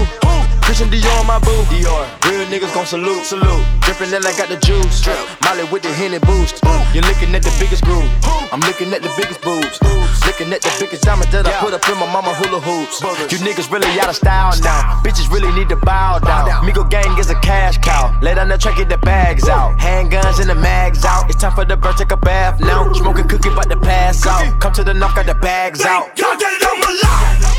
Christian 0.65 0.89
Dior 0.89 1.13
on 1.21 1.27
my 1.27 1.37
boo. 1.37 1.61
Dior. 1.69 2.09
Real 2.25 2.41
niggas 2.49 2.73
gon' 2.73 2.87
salute. 2.87 3.23
Salute. 3.23 3.63
Drippin' 3.85 4.09
then 4.09 4.25
I 4.25 4.33
got 4.33 4.49
the 4.49 4.57
juice. 4.57 4.99
Drip. 4.99 5.15
Molly 5.45 5.63
with 5.69 5.83
the 5.83 5.93
Henny 5.93 6.17
boost. 6.17 6.59
You're 6.91 7.05
looking 7.05 7.35
at 7.37 7.43
the 7.43 7.53
biggest 7.61 7.85
groove. 7.85 8.09
I'm 8.51 8.59
looking 8.61 8.91
at 8.91 9.03
the 9.05 9.13
biggest 9.15 9.41
boobs. 9.41 9.77
Looking 10.25 10.51
at 10.51 10.61
the 10.65 10.73
biggest 10.79 11.03
diamond 11.03 11.29
that 11.31 11.45
I 11.45 11.53
put 11.61 11.73
up 11.73 11.85
in 11.87 11.97
my 12.01 12.09
mama 12.11 12.33
hula 12.33 12.59
hoops. 12.59 12.97
You 13.31 13.37
niggas 13.45 13.69
really 13.69 13.87
out 14.01 14.09
of 14.09 14.15
style 14.15 14.57
now. 14.65 15.01
Bitches 15.05 15.29
really 15.29 15.53
need 15.53 15.69
to 15.69 15.75
bow 15.75 16.17
down. 16.17 16.49
Migo 16.65 16.89
gang 16.89 17.15
is 17.19 17.29
a 17.29 17.39
cash 17.41 17.77
cow. 17.77 18.17
Lay 18.21 18.33
down 18.33 18.49
the 18.49 18.57
track, 18.57 18.77
get 18.77 18.89
the 18.89 18.97
bags 18.97 19.47
out. 19.47 19.77
Handguns 19.77 20.39
and 20.39 20.49
the 20.49 20.55
mags 20.55 21.05
out. 21.05 21.29
It's 21.29 21.39
time 21.39 21.53
for 21.53 21.65
the 21.65 21.77
bird, 21.77 21.97
take 21.97 22.11
a 22.11 22.17
bath 22.17 22.59
now. 22.59 22.91
Smoking 22.93 23.27
cookie, 23.27 23.49
about 23.49 23.69
to 23.69 23.77
pass 23.77 24.25
out. 24.25 24.59
Come 24.59 24.73
to 24.73 24.83
the 24.83 24.95
knock, 24.95 25.15
got 25.15 25.27
the 25.27 25.35
bags 25.35 25.85
out. 25.85 26.15
God 26.17 26.39
that 26.39 26.57
I'm 26.65 26.81
alive. 26.81 27.55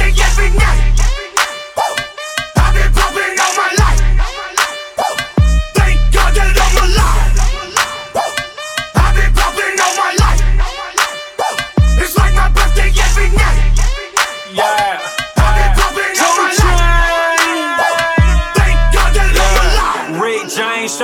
day, 0.00 0.14
every 0.16 0.50
night. 0.56 0.89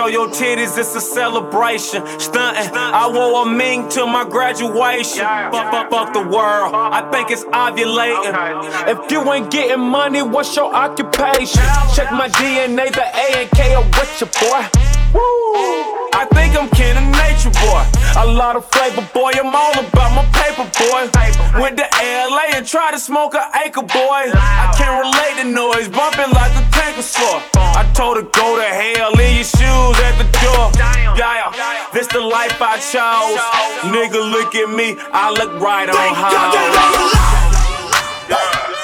Show 0.06 0.12
your 0.12 0.28
titties, 0.28 0.78
it's 0.78 0.94
a 0.94 1.00
celebration. 1.00 2.06
Stunting, 2.18 2.74
I 2.74 3.10
wore 3.12 3.46
a 3.46 3.50
mink 3.50 3.90
to 3.92 4.06
my 4.06 4.28
graduation. 4.28 5.24
Fuck, 5.24 5.70
fuck, 5.70 5.90
fuck 5.90 6.12
the 6.12 6.20
world, 6.20 6.74
I 6.74 7.08
think 7.10 7.30
it's 7.30 7.44
ovulating. 7.44 8.34
If 8.88 9.10
you 9.10 9.32
ain't 9.32 9.50
getting 9.50 9.80
money, 9.80 10.22
what's 10.22 10.54
your 10.56 10.74
occupation? 10.74 11.62
Check 11.94 12.12
my 12.12 12.28
DNA, 12.28 12.92
the 12.92 13.04
A 13.04 13.42
and 13.42 13.50
K 13.50 13.74
are 13.74 13.82
with 13.82 14.20
your 14.20 14.30
boy. 14.40 14.86
I 16.26 16.34
think 16.34 16.58
I'm 16.58 16.68
kin 16.70 16.96
of 16.96 17.06
nature, 17.14 17.54
boy. 17.62 17.84
A 18.18 18.26
lot 18.26 18.56
of 18.56 18.64
flavor, 18.66 19.06
boy. 19.14 19.30
I'm 19.38 19.54
all 19.54 19.78
about 19.78 20.10
my 20.14 20.26
paper, 20.34 20.66
boy. 20.74 21.06
Went 21.60 21.78
to 21.78 21.86
LA 22.02 22.56
and 22.58 22.66
tried 22.66 22.92
to 22.92 22.98
smoke 22.98 23.34
an 23.34 23.46
acre, 23.64 23.82
boy. 23.82 24.22
I 24.34 24.74
can't 24.76 25.06
relate 25.06 25.36
the 25.38 25.48
noise, 25.48 25.88
bumping 25.88 26.32
like 26.34 26.50
a 26.58 26.64
tanker 26.72 27.02
store. 27.02 27.42
I 27.54 27.88
told 27.94 28.16
her 28.16 28.24
go 28.24 28.56
to 28.56 28.66
hell, 28.66 29.12
leave 29.12 29.36
your 29.36 29.44
shoes 29.44 29.96
at 30.02 30.18
the 30.18 30.26
door. 30.42 30.72
Yeah, 31.14 31.52
this 31.92 32.06
the 32.08 32.20
life 32.20 32.60
I 32.60 32.78
chose. 32.82 33.40
Nigga, 33.92 34.18
look 34.18 34.54
at 34.54 34.68
me, 34.68 34.96
I 35.12 35.30
look 35.30 35.60
right 35.60 35.88
on 35.88 35.94
God 35.94 36.52
that 38.28 38.75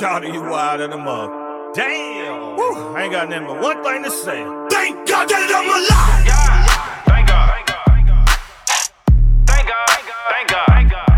Shout 0.00 0.24
you 0.32 0.40
wild 0.40 0.80
in 0.80 0.88
the 0.88 0.96
mug. 0.96 1.74
Damn. 1.74 2.56
Woo. 2.56 2.96
I 2.96 3.02
ain't 3.02 3.12
got 3.12 3.28
nothing 3.28 3.46
but 3.46 3.60
one 3.60 3.84
thing 3.84 4.02
to 4.02 4.10
say. 4.10 4.42
Thank 4.70 5.06
God 5.06 5.28
that 5.28 5.52
I'm 5.52 5.68
alive. 5.68 6.24
Thank 7.04 7.28
God. 7.28 7.50
Thank 7.52 7.66
God. 7.68 7.84
Thank 7.84 8.08
God. 8.08 8.28
Thank 9.46 9.68
God. 9.68 10.30
Thank 10.30 10.88
God. 10.88 10.90
Thank 10.90 11.09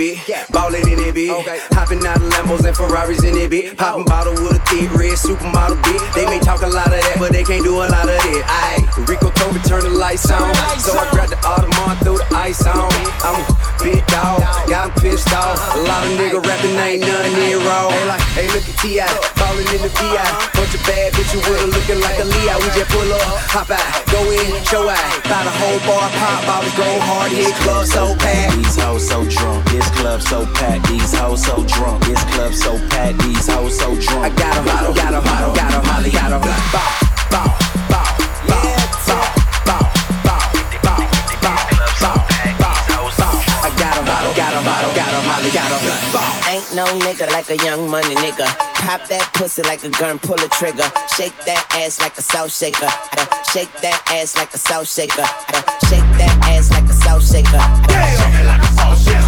it, 0.00 0.16
bitch. 0.18 0.52
Ballin' 0.52 0.88
in 0.88 0.98
it, 0.98 1.14
bitch. 1.14 1.77
Hopping 1.88 2.04
out 2.04 2.20
of 2.20 2.28
Lambos 2.28 2.68
and 2.68 2.76
Ferraris 2.76 3.24
in 3.24 3.32
it, 3.32 3.48
bitch. 3.48 3.74
Popping 3.78 4.04
bottle 4.04 4.36
with 4.36 4.60
a 4.60 4.62
thick 4.68 4.92
red 4.92 5.16
supermodel, 5.16 5.80
bitch. 5.80 6.04
They 6.12 6.28
may 6.28 6.38
talk 6.38 6.60
a 6.60 6.68
lot 6.68 6.92
of 6.92 7.00
that, 7.00 7.16
but 7.16 7.32
they 7.32 7.40
can't 7.40 7.64
do 7.64 7.80
a 7.80 7.88
lot 7.88 8.04
of 8.04 8.20
it. 8.28 8.44
Aye, 8.44 8.84
Rico 9.08 9.32
told 9.32 9.56
me 9.56 9.60
turn 9.64 9.80
the 9.80 9.96
lights 9.96 10.28
on. 10.28 10.52
So 10.76 10.92
I 10.92 11.08
grabbed 11.08 11.32
the 11.32 11.40
Audemars, 11.48 11.96
threw 12.04 12.20
the 12.20 12.28
ice 12.36 12.60
on. 12.68 12.92
I'm 13.24 13.40
a 13.40 13.44
big 13.80 14.04
dog, 14.12 14.44
got 14.68 14.92
'em 14.92 15.00
pissed 15.00 15.32
off. 15.32 15.56
A 15.76 15.80
lot 15.88 16.04
of 16.04 16.12
nigga 16.20 16.44
rapping, 16.44 16.76
ain't 16.76 17.08
none 17.08 17.32
near 17.40 17.56
raw. 17.64 17.88
Hey, 17.88 18.04
like, 18.04 18.20
hey, 18.36 18.46
look 18.52 18.68
at 18.68 18.76
T.I. 18.84 19.08
Ballin' 19.40 19.64
in 19.72 19.80
the 19.80 19.88
VI. 19.88 20.28
Bunch 20.60 20.74
of 20.76 20.84
bad 20.84 21.16
bitches 21.16 21.40
with 21.48 21.56
her 21.56 21.72
looking 21.72 22.00
like 22.04 22.20
a 22.20 22.28
Leo. 22.28 22.52
We 22.60 22.68
just 22.76 22.92
pull 22.92 23.08
up, 23.16 23.24
hop 23.48 23.70
out, 23.72 23.88
go 24.12 24.20
in, 24.28 24.60
show 24.68 24.84
out. 24.84 25.08
Buy 25.24 25.40
the 25.40 25.54
whole 25.56 25.80
bar, 25.88 26.04
pop 26.20 26.44
bottles, 26.44 26.76
go 26.76 26.84
hard, 27.08 27.32
hit 27.32 27.54
club 27.64 27.86
so 27.86 28.12
packed. 28.20 28.60
These 28.60 28.76
hoes 28.76 29.08
so 29.08 29.24
drunk, 29.24 29.64
this 29.72 29.88
club 29.96 30.20
so 30.20 30.44
packed. 30.52 30.84
These 30.88 31.16
hoes 31.16 31.40
so 31.40 31.64
drunk, 31.64 31.77
this 31.78 32.22
club 32.34 32.52
so 32.54 32.78
packed. 32.88 33.18
These 33.22 33.46
hoes 33.48 33.78
so 33.78 33.94
drunk. 33.94 34.24
I 34.24 34.30
got 34.30 34.56
'em, 34.56 34.64
got 34.64 34.84
'em, 34.84 34.94
got 34.94 35.12
'em, 35.14 35.22
got 35.22 35.38
'em, 35.38 35.54
got 35.54 36.04
'em, 36.04 36.10
got 36.10 36.32
'em. 36.32 36.40
Bow, 36.74 36.88
bow, 37.30 37.48
bow, 37.88 38.04
bow, 38.48 38.64
bow, 39.06 39.22
bow, 39.66 39.82
bow, 40.26 40.58
bow, 40.74 40.98
bow, 41.42 41.58
bow, 42.02 42.18
bow, 42.58 42.74
bow. 43.18 43.34
I 43.62 43.70
got 43.78 43.96
'em, 43.96 44.04
got 44.04 44.22
'em, 44.24 44.34
got 44.34 44.52
'em, 44.54 44.64
got 44.64 44.82
'em, 44.88 45.24
got 45.52 45.70
'em. 45.70 46.12
Bow. 46.12 46.50
Ain't 46.50 46.74
no 46.74 46.84
nigga 47.06 47.30
like 47.32 47.48
a 47.50 47.56
young 47.64 47.88
money 47.90 48.14
nigga. 48.16 48.46
Pop 48.86 49.06
that 49.08 49.30
pussy 49.34 49.62
like 49.62 49.84
a 49.84 49.90
gun, 49.90 50.18
pull 50.18 50.36
a 50.40 50.48
trigger. 50.48 50.90
Shake 51.16 51.36
that 51.46 51.64
ass 51.74 52.00
like 52.00 52.16
a 52.18 52.22
salt 52.22 52.50
shaker. 52.50 52.86
Uh, 52.86 53.26
Shake 53.52 53.72
that 53.82 54.00
ass 54.10 54.36
like 54.36 54.52
a 54.54 54.58
salt 54.58 54.86
shaker. 54.88 55.22
Uh, 55.22 55.62
Shake 55.88 56.10
that 56.18 56.34
ass 56.48 56.70
like 56.70 56.88
a 56.88 56.92
salt 56.92 57.22
shaker. 57.22 57.58
Uh, 57.58 59.27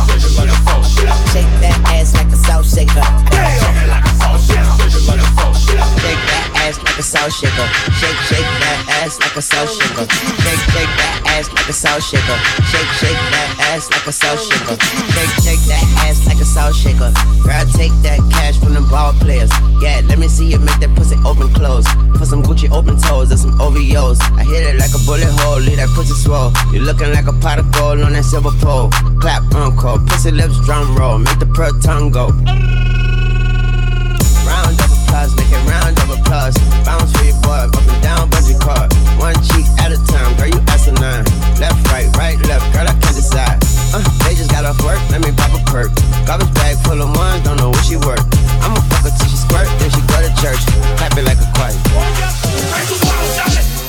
Shake 1.33 1.47
that 1.61 1.81
ass 1.97 2.15
like 2.15 2.29
a 2.29 2.37
salt 2.37 2.67
shaker. 2.67 3.01
Shake 4.41 4.90
that 6.03 6.61
ass 6.67 6.77
like 6.83 6.99
a 6.99 7.03
salt 7.03 7.33
shaker. 7.33 7.67
Shake, 7.99 8.21
shake 8.29 8.51
that 8.63 8.79
ass 9.03 9.19
like 9.21 9.37
a 9.37 9.43
salt 9.43 9.69
shaker. 9.71 10.07
Shake, 10.45 10.65
shake 10.73 10.93
that 11.01 11.15
ass 11.37 11.47
like 11.53 11.69
a 11.69 11.73
salt 11.73 12.03
shaker. 12.03 12.39
Shake, 12.71 12.91
shake 13.01 13.21
that 13.33 13.49
ass 13.73 13.91
like 13.91 14.07
a 14.07 14.13
salt 14.13 14.41
shaker. 14.41 14.77
Shake, 15.13 15.35
shake 15.45 15.65
that 15.69 15.85
ass 16.07 16.27
like 16.27 16.41
a 16.41 16.45
salt 16.45 16.75
shaker. 16.75 17.11
Girl, 17.43 17.67
take 17.75 17.95
that 18.07 18.21
cash 18.31 18.59
from 18.59 18.75
the 18.75 18.85
ball 18.91 19.13
players. 19.21 19.51
Yeah, 19.83 20.01
let 20.07 20.19
me 20.19 20.29
see 20.29 20.47
you 20.51 20.59
make 20.59 20.79
that 20.81 20.95
pussy 20.97 21.17
open 21.25 21.53
close. 21.55 21.87
Put 22.17 22.29
some 22.29 22.43
Gucci 22.43 22.71
open 22.71 22.97
toes 23.01 23.31
and 23.31 23.41
some 23.41 23.59
OVOs. 23.59 24.21
I 24.37 24.45
hit 24.45 24.63
it 24.67 24.77
like 24.77 24.95
a 24.95 25.01
bullet 25.05 25.31
hole, 25.41 25.59
leave 25.61 25.77
that 25.79 25.91
pussy 25.97 26.15
swole. 26.15 26.53
You 26.73 26.81
looking 26.81 27.13
like 27.13 27.27
a 27.27 27.33
pot 27.33 27.59
of 27.59 27.71
gold 27.73 28.01
on 28.01 28.13
that 28.13 28.25
silver 28.25 28.53
pole. 28.61 28.91
Clap, 29.21 29.43
encore, 29.55 29.99
pussy 30.07 30.31
lips, 30.31 30.61
drum 30.65 30.97
roll, 30.97 31.19
make 31.19 31.39
the 31.39 31.47
pearl 31.47 31.73
tongue 31.81 32.11
go. 32.11 32.29
Round 34.47 34.81
of 34.81 35.00
applause, 35.11 35.35
make 35.35 35.51
it 35.51 35.63
round 35.67 35.99
of 35.99 36.11
applause. 36.15 36.55
Bounce 36.87 37.11
for 37.19 37.27
your 37.27 37.35
boy, 37.43 37.67
up 37.67 37.75
and 37.75 38.03
down, 38.03 38.31
bungee 38.31 38.55
cord. 38.63 38.87
One 39.19 39.35
cheek 39.51 39.67
at 39.83 39.91
a 39.91 39.99
time, 40.07 40.31
girl, 40.39 40.47
you 40.47 40.63
asinine. 40.71 41.27
Left, 41.59 41.83
right, 41.91 42.07
right, 42.15 42.39
left, 42.47 42.63
girl, 42.71 42.87
I 42.87 42.95
can't 43.03 43.19
decide. 43.19 43.59
Uh, 43.91 43.99
they 44.23 44.39
just 44.39 44.51
got 44.55 44.65
off 44.65 44.79
work, 44.87 45.03
let 45.11 45.21
me 45.21 45.35
pop 45.35 45.51
a 45.51 45.61
perk. 45.67 45.91
Garbage 46.27 46.55
bag 46.55 46.79
full 46.87 47.03
of 47.03 47.11
ones, 47.11 47.43
don't 47.43 47.59
know 47.59 47.71
what 47.75 47.83
she 47.85 47.99
worth. 47.99 48.23
I'ma 48.63 48.79
fuck 48.87 49.03
her 49.03 49.11
till 49.11 49.27
she 49.27 49.37
squirt, 49.37 49.67
then 49.83 49.91
she 49.91 50.01
go 50.07 50.23
to 50.23 50.31
church. 50.39 50.63
Clap 50.95 51.19
it 51.19 51.27
like 51.27 51.43
a 51.43 51.49
choir. 51.59 51.75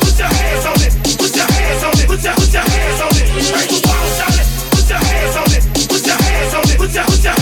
Put 0.02 0.18
your 0.18 0.26
hands 0.26 0.66
on 0.66 0.82
it. 0.82 0.98
Put 1.22 1.36
your 1.38 1.46
hands 1.46 1.84
on 1.86 1.94
it. 2.02 2.08
Put 2.10 2.24
your 2.26 2.34
put 2.34 2.54
your 2.54 2.66
hands 2.66 3.02
on 3.02 3.14
it. 3.14 3.30
Break 3.30 3.70
the 3.70 3.80
walls 3.86 4.20
on 4.26 4.34
it. 4.42 4.48
Put 4.74 4.90
your 4.90 4.98
hands 4.98 5.36
on 5.38 5.50
it. 5.54 5.64
Put 5.86 6.02
your 6.02 6.18
hands 6.18 6.54
on 6.54 6.66
it. 6.66 6.78
Put 6.78 6.94
your 6.94 7.06
put 7.06 7.24
your 7.24 7.41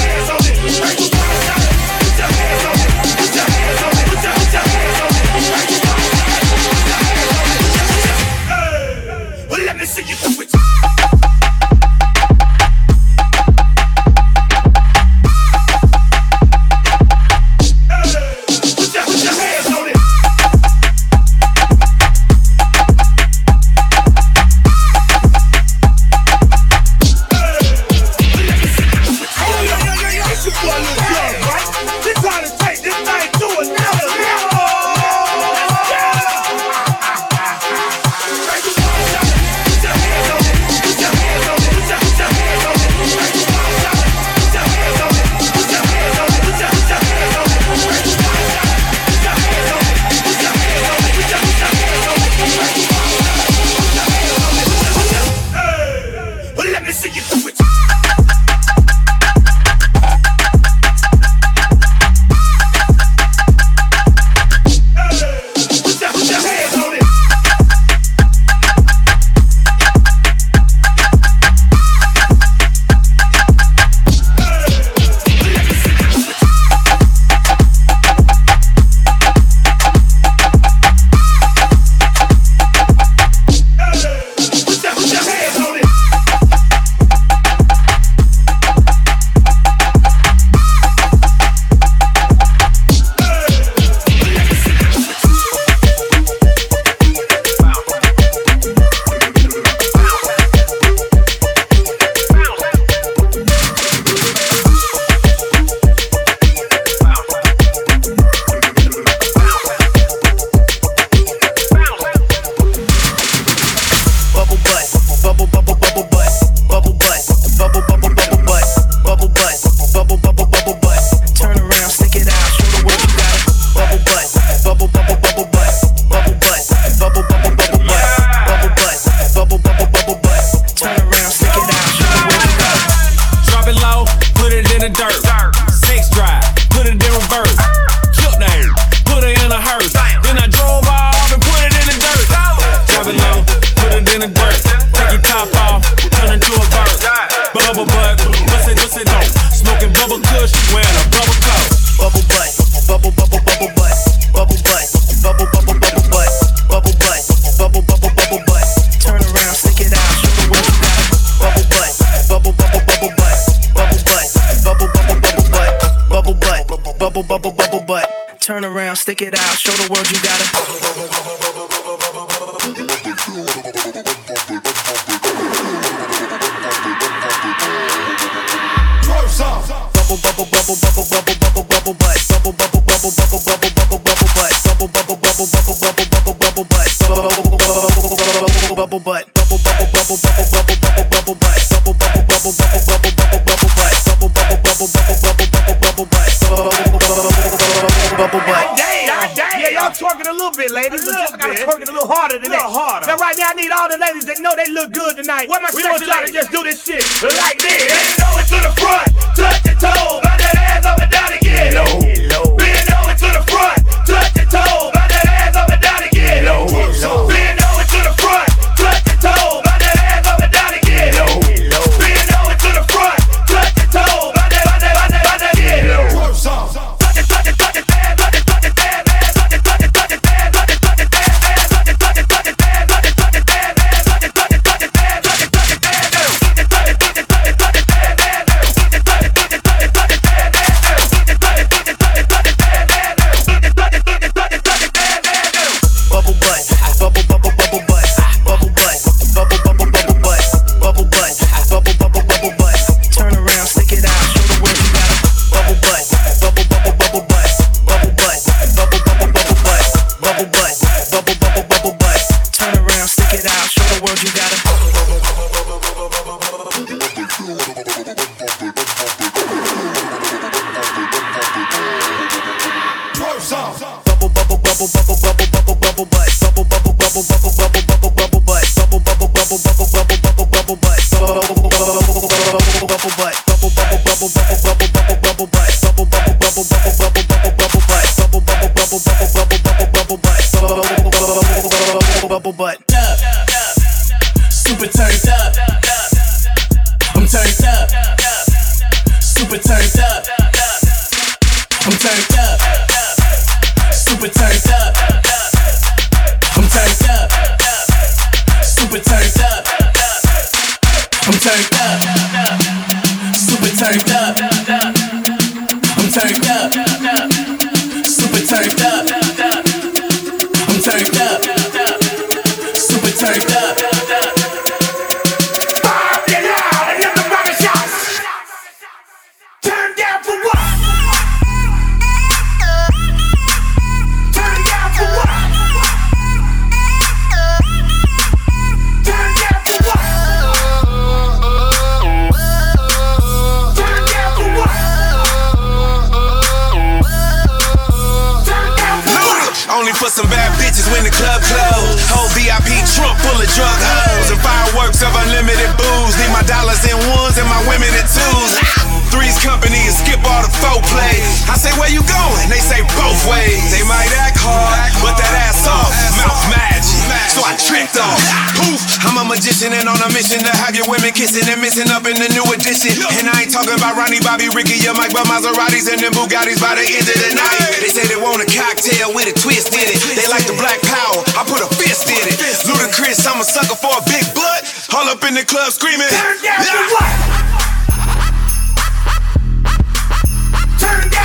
I 361.50 361.58
say, 361.58 361.74
where 361.82 361.90
you 361.90 362.06
going? 362.06 362.46
They 362.46 362.62
say 362.62 362.86
both 362.94 363.18
ways. 363.26 363.74
They 363.74 363.82
might 363.90 364.14
act 364.22 364.38
hard, 364.38 364.94
but 365.02 365.18
that 365.18 365.34
ass 365.50 365.66
off. 365.66 365.90
Mouth 366.14 366.46
magic. 366.54 367.02
So 367.34 367.42
I 367.42 367.58
tricked 367.58 367.98
off. 367.98 368.22
Poof. 368.54 368.82
I'm 369.02 369.18
a 369.18 369.26
magician 369.26 369.74
and 369.74 369.90
on 369.90 369.98
a 369.98 370.10
mission 370.14 370.38
to 370.46 370.54
have 370.62 370.78
your 370.78 370.86
women 370.86 371.10
kissing 371.10 371.46
and 371.50 371.58
missing 371.58 371.90
up 371.90 372.06
in 372.06 372.14
the 372.22 372.30
new 372.38 372.46
edition. 372.54 372.94
And 373.18 373.26
I 373.26 373.46
ain't 373.46 373.54
talking 373.54 373.74
about 373.74 373.98
Ronnie, 373.98 374.22
Bobby, 374.22 374.46
Ricky, 374.54 374.78
your 374.78 374.94
Mike, 374.94 375.10
but 375.10 375.26
Maseratis 375.26 375.90
and 375.90 375.98
them 375.98 376.14
Bugattis 376.14 376.62
by 376.62 376.78
the 376.78 376.86
end 376.86 377.08
of 377.10 377.18
the 377.18 377.32
night. 377.34 377.82
They 377.82 377.90
say 377.90 378.06
they 378.06 378.20
want 378.22 378.46
a 378.46 378.50
cocktail 378.50 379.10
with 379.18 379.26
a 379.26 379.36
twist 379.38 379.74
in 379.74 379.90
it. 379.90 379.98
They 380.14 380.30
like 380.30 380.46
the 380.46 380.58
black 380.58 380.78
power. 380.86 381.18
I 381.34 381.42
put 381.50 381.66
a 381.66 381.70
fist 381.82 382.10
in 382.14 382.24
it. 382.30 382.38
Ludacris, 382.70 383.26
I'm 383.26 383.42
a 383.42 383.48
sucker 383.48 383.78
for 383.78 383.94
a 383.94 384.04
big 384.06 384.26
butt. 384.38 384.70
All 384.94 385.10
up 385.10 385.24
in 385.26 385.34
the 385.34 385.46
club 385.46 385.74
screaming. 385.74 386.10
Turn 386.14 386.38
down 386.46 386.62
yeah. 386.62 386.94
what? 386.94 387.49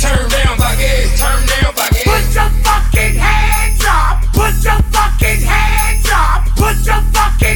turn 0.00 0.28
down 0.30 0.56
turn 1.16 1.46
down. 1.46 1.60
Put 2.04 2.34
your 2.34 2.50
fucking 2.64 3.14
hands 3.16 3.84
up, 3.86 4.22
put 4.32 4.64
your 4.64 4.80
fucking 4.94 5.42
hands 5.42 6.08
up, 6.12 6.44
put 6.56 6.86
your 6.86 7.02
fucking 7.12 7.49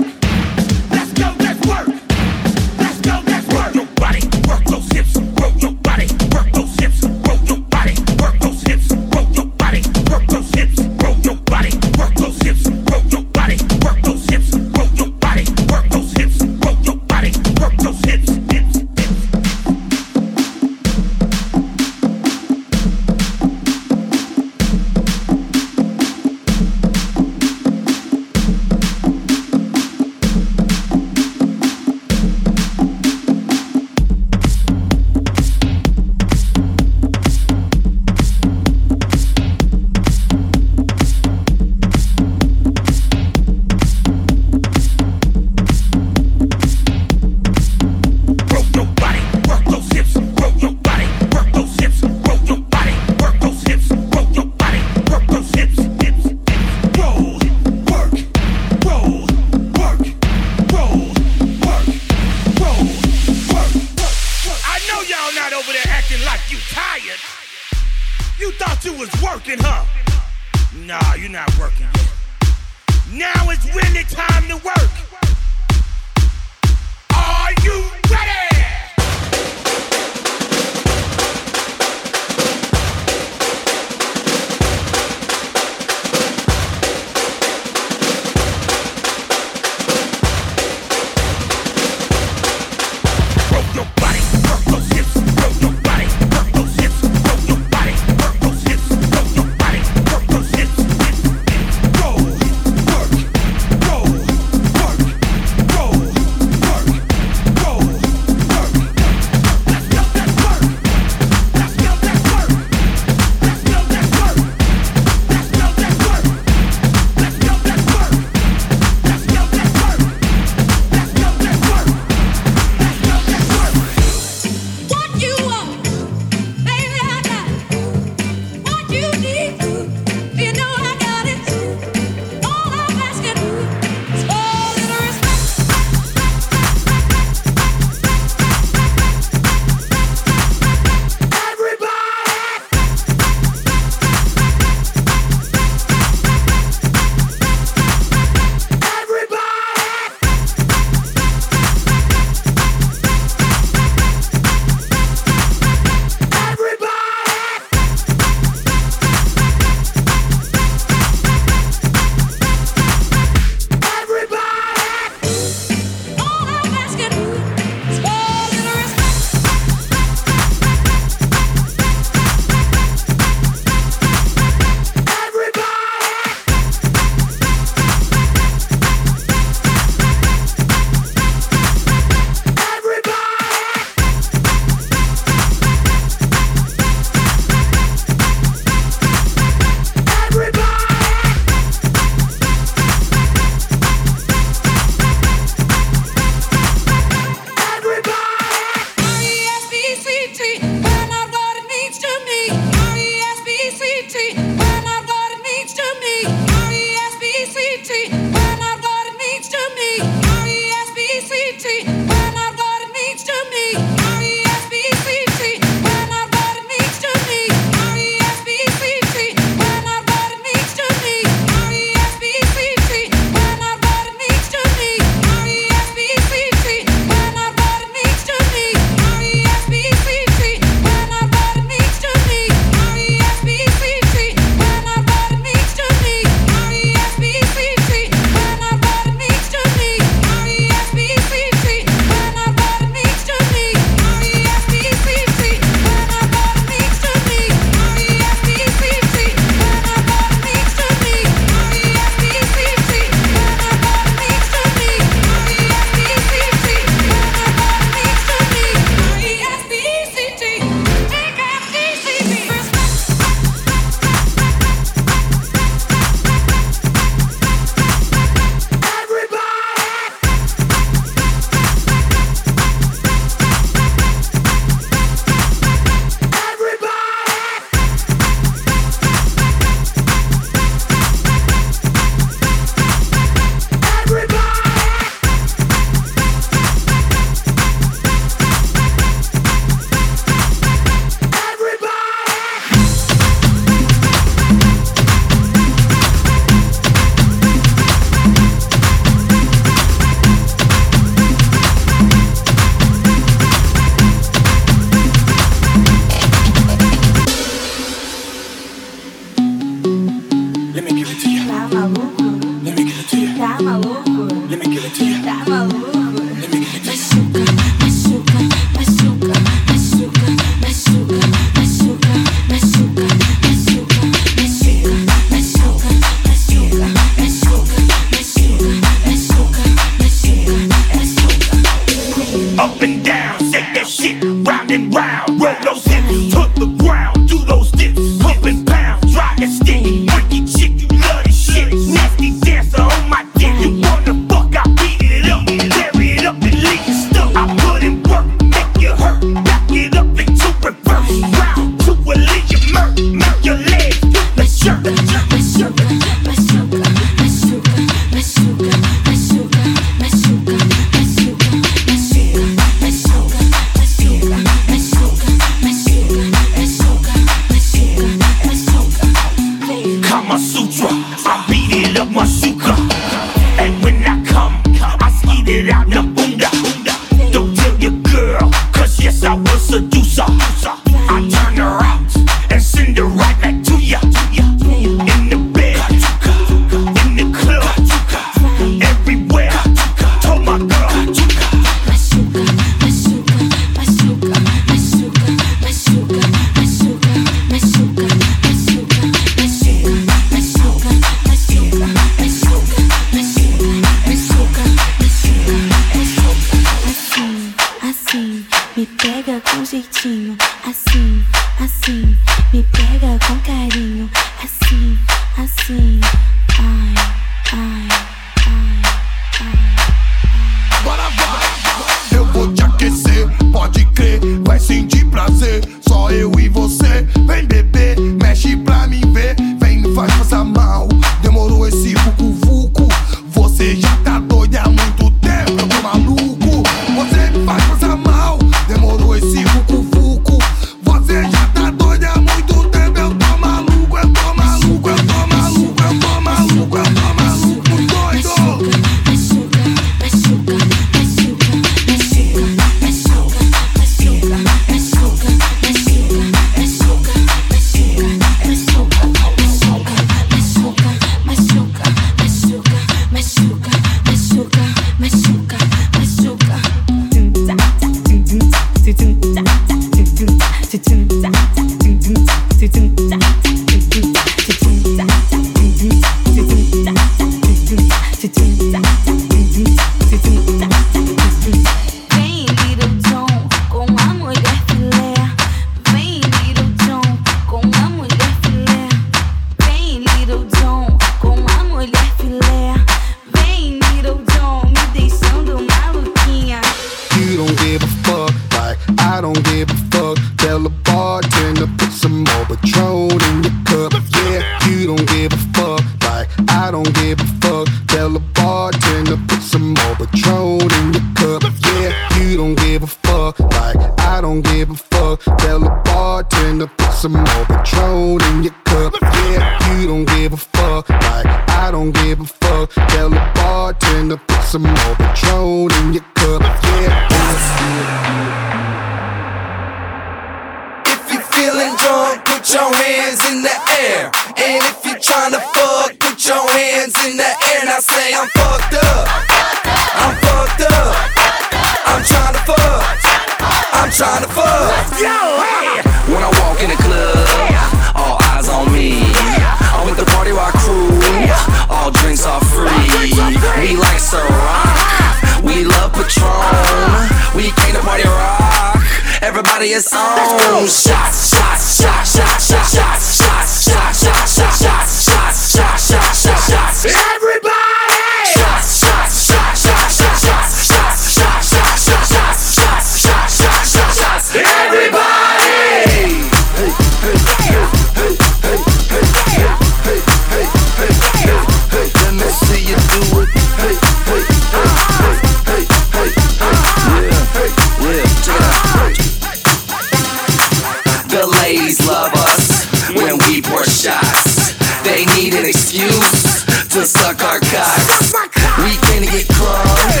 smart 597.44 598.32
cock. 598.32 598.58
We 598.58 598.70
finna 598.86 599.10
get 599.10 599.28
clubbed. 599.28 600.00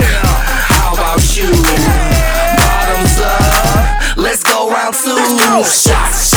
How 0.68 0.94
about 0.94 1.36
you? 1.36 1.50
Bottoms 2.56 3.20
up. 3.20 4.16
Let's 4.16 4.42
go 4.42 4.70
round 4.70 4.94
two. 4.94 5.16
Shots. 5.64 6.35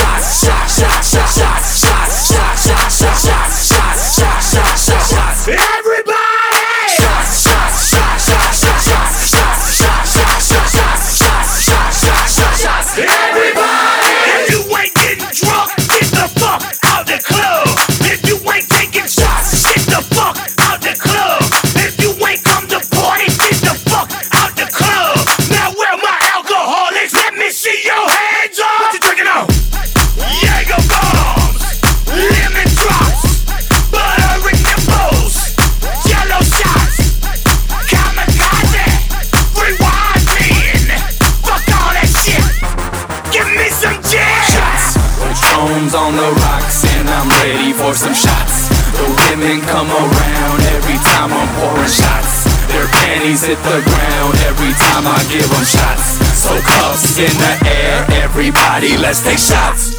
knees 53.40 53.48
hit 53.48 53.58
the 53.64 53.82
ground 53.84 54.36
every 54.48 54.74
time 54.74 55.06
I 55.08 55.24
give 55.32 55.50
them 55.50 55.66
shots. 55.66 56.18
So 56.38 56.60
cuffs 56.62 57.18
in 57.18 57.38
the 57.38 57.70
air, 57.70 58.06
everybody, 58.24 58.98
let's 58.98 59.24
take 59.24 59.38
shots. 59.38 59.99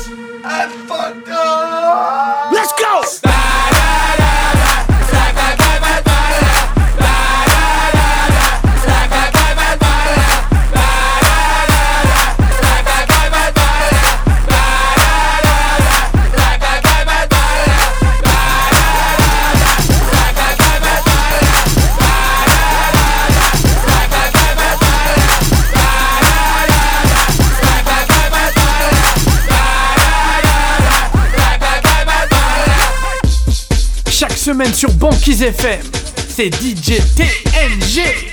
Semaine 34.61 34.75
sur 34.75 34.93
Banquise 34.93 35.43
FM. 35.43 35.81
C'est 36.29 36.55
DJ 36.55 37.01
TNG. 37.17 38.30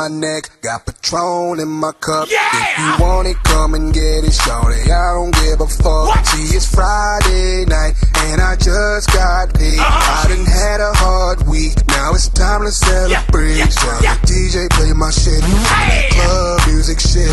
My 0.00 0.08
neck, 0.08 0.59
Patron 1.02 1.60
in 1.60 1.68
my 1.68 1.92
cup. 1.92 2.28
Yeah! 2.30 2.38
If 2.52 2.78
you 2.78 3.04
want 3.04 3.28
it, 3.28 3.36
come 3.44 3.74
and 3.74 3.92
get 3.92 4.24
it, 4.24 4.32
shorty. 4.32 4.84
I 4.84 5.14
don't 5.16 5.32
give 5.32 5.60
a 5.60 5.66
fuck. 5.66 6.26
See, 6.26 6.56
it's 6.56 6.68
Friday 6.68 7.64
night, 7.64 7.96
and 8.28 8.40
I 8.40 8.56
just 8.56 9.08
got 9.12 9.52
paid. 9.54 9.78
Uh-huh. 9.80 10.28
I 10.28 10.28
done 10.28 10.44
had 10.44 10.80
a 10.80 10.92
hard 10.94 11.48
week, 11.48 11.74
now 11.88 12.12
it's 12.12 12.28
time 12.28 12.62
to 12.62 12.70
celebrate. 12.70 13.64
So 13.72 13.88
the 13.96 14.12
DJ 14.28 14.68
play 14.76 14.92
my 14.92 15.10
shit, 15.10 15.40
club 15.40 16.60
music 16.68 17.00
shit. 17.00 17.32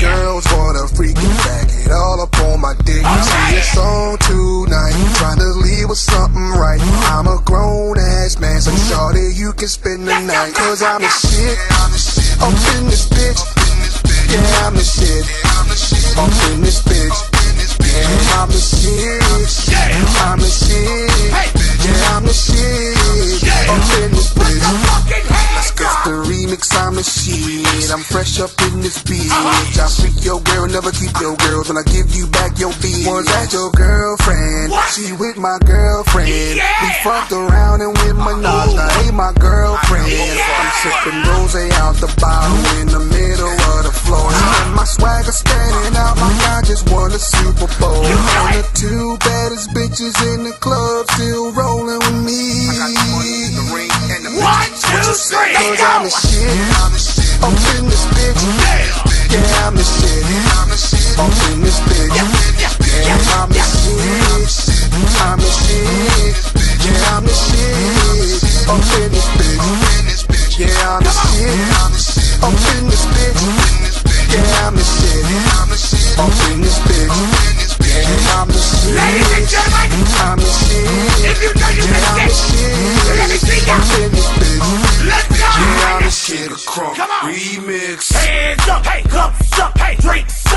Girls 0.00 0.44
wanna 0.52 0.86
freak 0.88 1.16
it, 1.16 1.36
back 1.44 1.72
it 1.72 1.90
all 1.90 2.20
up 2.20 2.36
on 2.40 2.60
my 2.60 2.74
dick. 2.84 3.00
See, 3.00 3.56
it's 3.56 3.76
on 3.76 4.18
tonight, 4.18 4.96
trying 5.16 5.38
to 5.38 5.50
leave 5.64 5.88
with 5.88 5.98
something 5.98 6.52
right. 6.52 6.80
I'm 7.08 7.26
a 7.26 7.40
grown 7.44 7.98
ass 7.98 8.38
man, 8.38 8.60
so 8.60 8.70
shorty, 8.92 9.32
you 9.34 9.52
can 9.52 9.68
spend 9.68 10.06
the 10.06 10.20
night. 10.20 10.52
Cause 10.54 10.82
I'm 10.82 11.00
the 11.00 11.08
shit, 11.08 11.58
up 12.40 12.52
in 12.74 12.86
this 12.88 13.06
bitch. 13.06 13.40
Yeah, 14.30 14.66
I'm 14.66 14.74
the 14.74 14.84
shit, 14.84 15.26
up 16.18 16.32
in 16.52 16.62
this 16.62 16.80
bitch. 16.82 17.18
Yeah, 17.82 18.40
I'm 18.40 18.48
the 18.48 18.58
shit, 18.58 19.20
Yeah, 19.68 20.30
I'm 20.30 20.38
the 20.38 20.48
shit. 20.48 21.10
Yeah, 21.84 22.16
I'm 22.16 22.24
the 22.24 22.32
shit, 22.32 22.96
up 23.68 23.90
in 24.02 24.10
this 24.12 24.32
bitch. 24.34 25.59
Let's 25.80 26.04
the 26.04 26.12
remix, 26.28 26.68
I'm 26.76 26.92
the 26.92 27.02
shit. 27.02 27.88
I'm 27.88 28.04
fresh 28.04 28.36
up 28.36 28.52
in 28.68 28.84
this 28.84 29.00
bitch. 29.00 29.32
I 29.80 29.88
freak 29.88 30.20
your 30.20 30.36
girl, 30.44 30.68
never 30.68 30.92
keep 30.92 31.16
your 31.24 31.32
girls. 31.40 31.72
When 31.72 31.80
I 31.80 31.86
give 31.88 32.12
you 32.12 32.28
back 32.28 32.60
your 32.60 32.68
bitch, 32.84 33.08
was 33.08 33.24
that 33.24 33.48
your 33.48 33.72
girlfriend? 33.72 34.76
She 34.92 35.16
with 35.16 35.40
my 35.40 35.56
girlfriend. 35.64 36.60
We 36.60 36.88
fucked 37.00 37.32
around 37.32 37.80
and 37.80 37.96
with 37.96 38.12
my 38.12 38.36
nose. 38.36 38.76
Now 38.76 38.92
ain't 39.08 39.16
my 39.16 39.32
girlfriend. 39.40 40.04
I'm 40.04 40.68
sipping 40.84 41.20
rose 41.24 41.56
out 41.80 41.96
the 41.96 42.12
bottle 42.20 42.60
in 42.84 42.92
the 42.92 43.00
middle 43.00 43.56
of 43.72 43.80
the 43.88 43.94
floor. 44.04 44.28
And 44.28 44.76
my 44.76 44.84
swagger 44.84 45.32
standing 45.32 45.96
out 45.96 46.20
My 46.20 46.28
I 46.28 46.62
just 46.68 46.92
won 46.92 47.08
a 47.08 47.18
Super 47.18 47.72
Bowl. 47.80 48.04
And 48.04 48.52
the 48.52 48.68
two 48.76 49.16
baddest 49.24 49.72
bitches 49.72 50.12
in 50.36 50.44
the 50.44 50.52
club 50.60 51.08
still 51.16 51.52
rolling 51.56 52.04
with 52.04 52.20
me. 52.28 53.99
One, 54.10 54.18
two, 54.18 54.98
three, 55.14 55.54
Cause 55.54 55.70
let's 55.70 55.82
I'm 55.86 56.02
the 56.02 56.10
go! 56.10 56.18
shit. 56.18 56.50
Up 57.46 57.54
in 57.78 57.86
this 57.86 58.04
bitch. 58.10 58.42
Yeah, 59.30 59.62
I'm 59.62 59.74
the 59.76 59.84
shit. 59.86 60.26
Up 61.14 61.30
in 61.46 61.62
this 61.62 61.78
bitch. 61.86 62.10
Yeah, 62.10 62.26
I'm 63.38 63.48
the 63.48 63.60
shit. 63.62 64.50
I'm 65.22 65.38
the 65.38 65.46
shit. 65.46 66.34
Yeah, 66.82 67.14
I'm 67.14 67.22
the 67.22 67.30
shit. 67.30 68.68
Up 68.68 68.82
in 68.98 69.12
this 69.12 69.28
bitch. 69.38 69.99
Let! 83.70 83.80
Up 83.80 84.00
in 84.00 84.10
this 84.12 84.28
bitch. 84.30 85.06
Let's 85.06 85.28
go! 85.28 85.36
Yeah, 85.36 86.08
shit. 86.08 86.50
Crunk 86.50 86.96
Come 86.96 87.10
on. 87.10 87.32
remix. 87.32 88.12
Hands 88.12 88.68
up, 88.68 88.84
hey, 88.86 89.02
cups 89.02 89.58
up, 89.58 89.78
hey, 89.78 89.96
drinks 89.96 90.49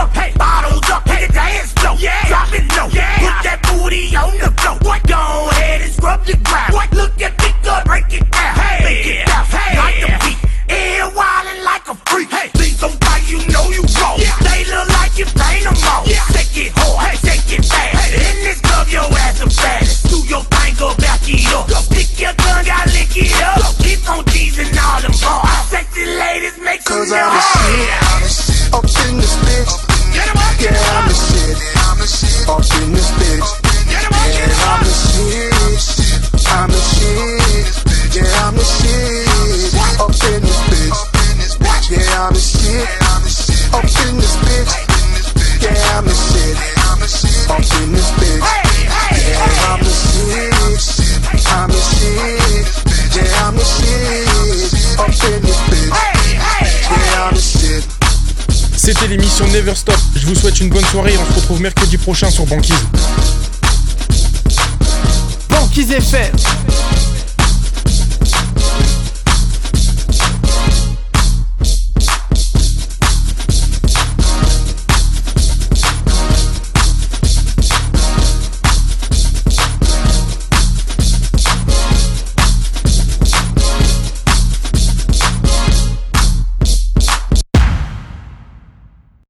soirée 60.93 61.17
on 61.17 61.25
se 61.25 61.39
retrouve 61.39 61.59
mercredi 61.59 61.97
prochain 61.97 62.29
sur 62.29 62.45
Banquise. 62.45 62.75
Banquise 65.49 65.91
FM. 65.91 66.62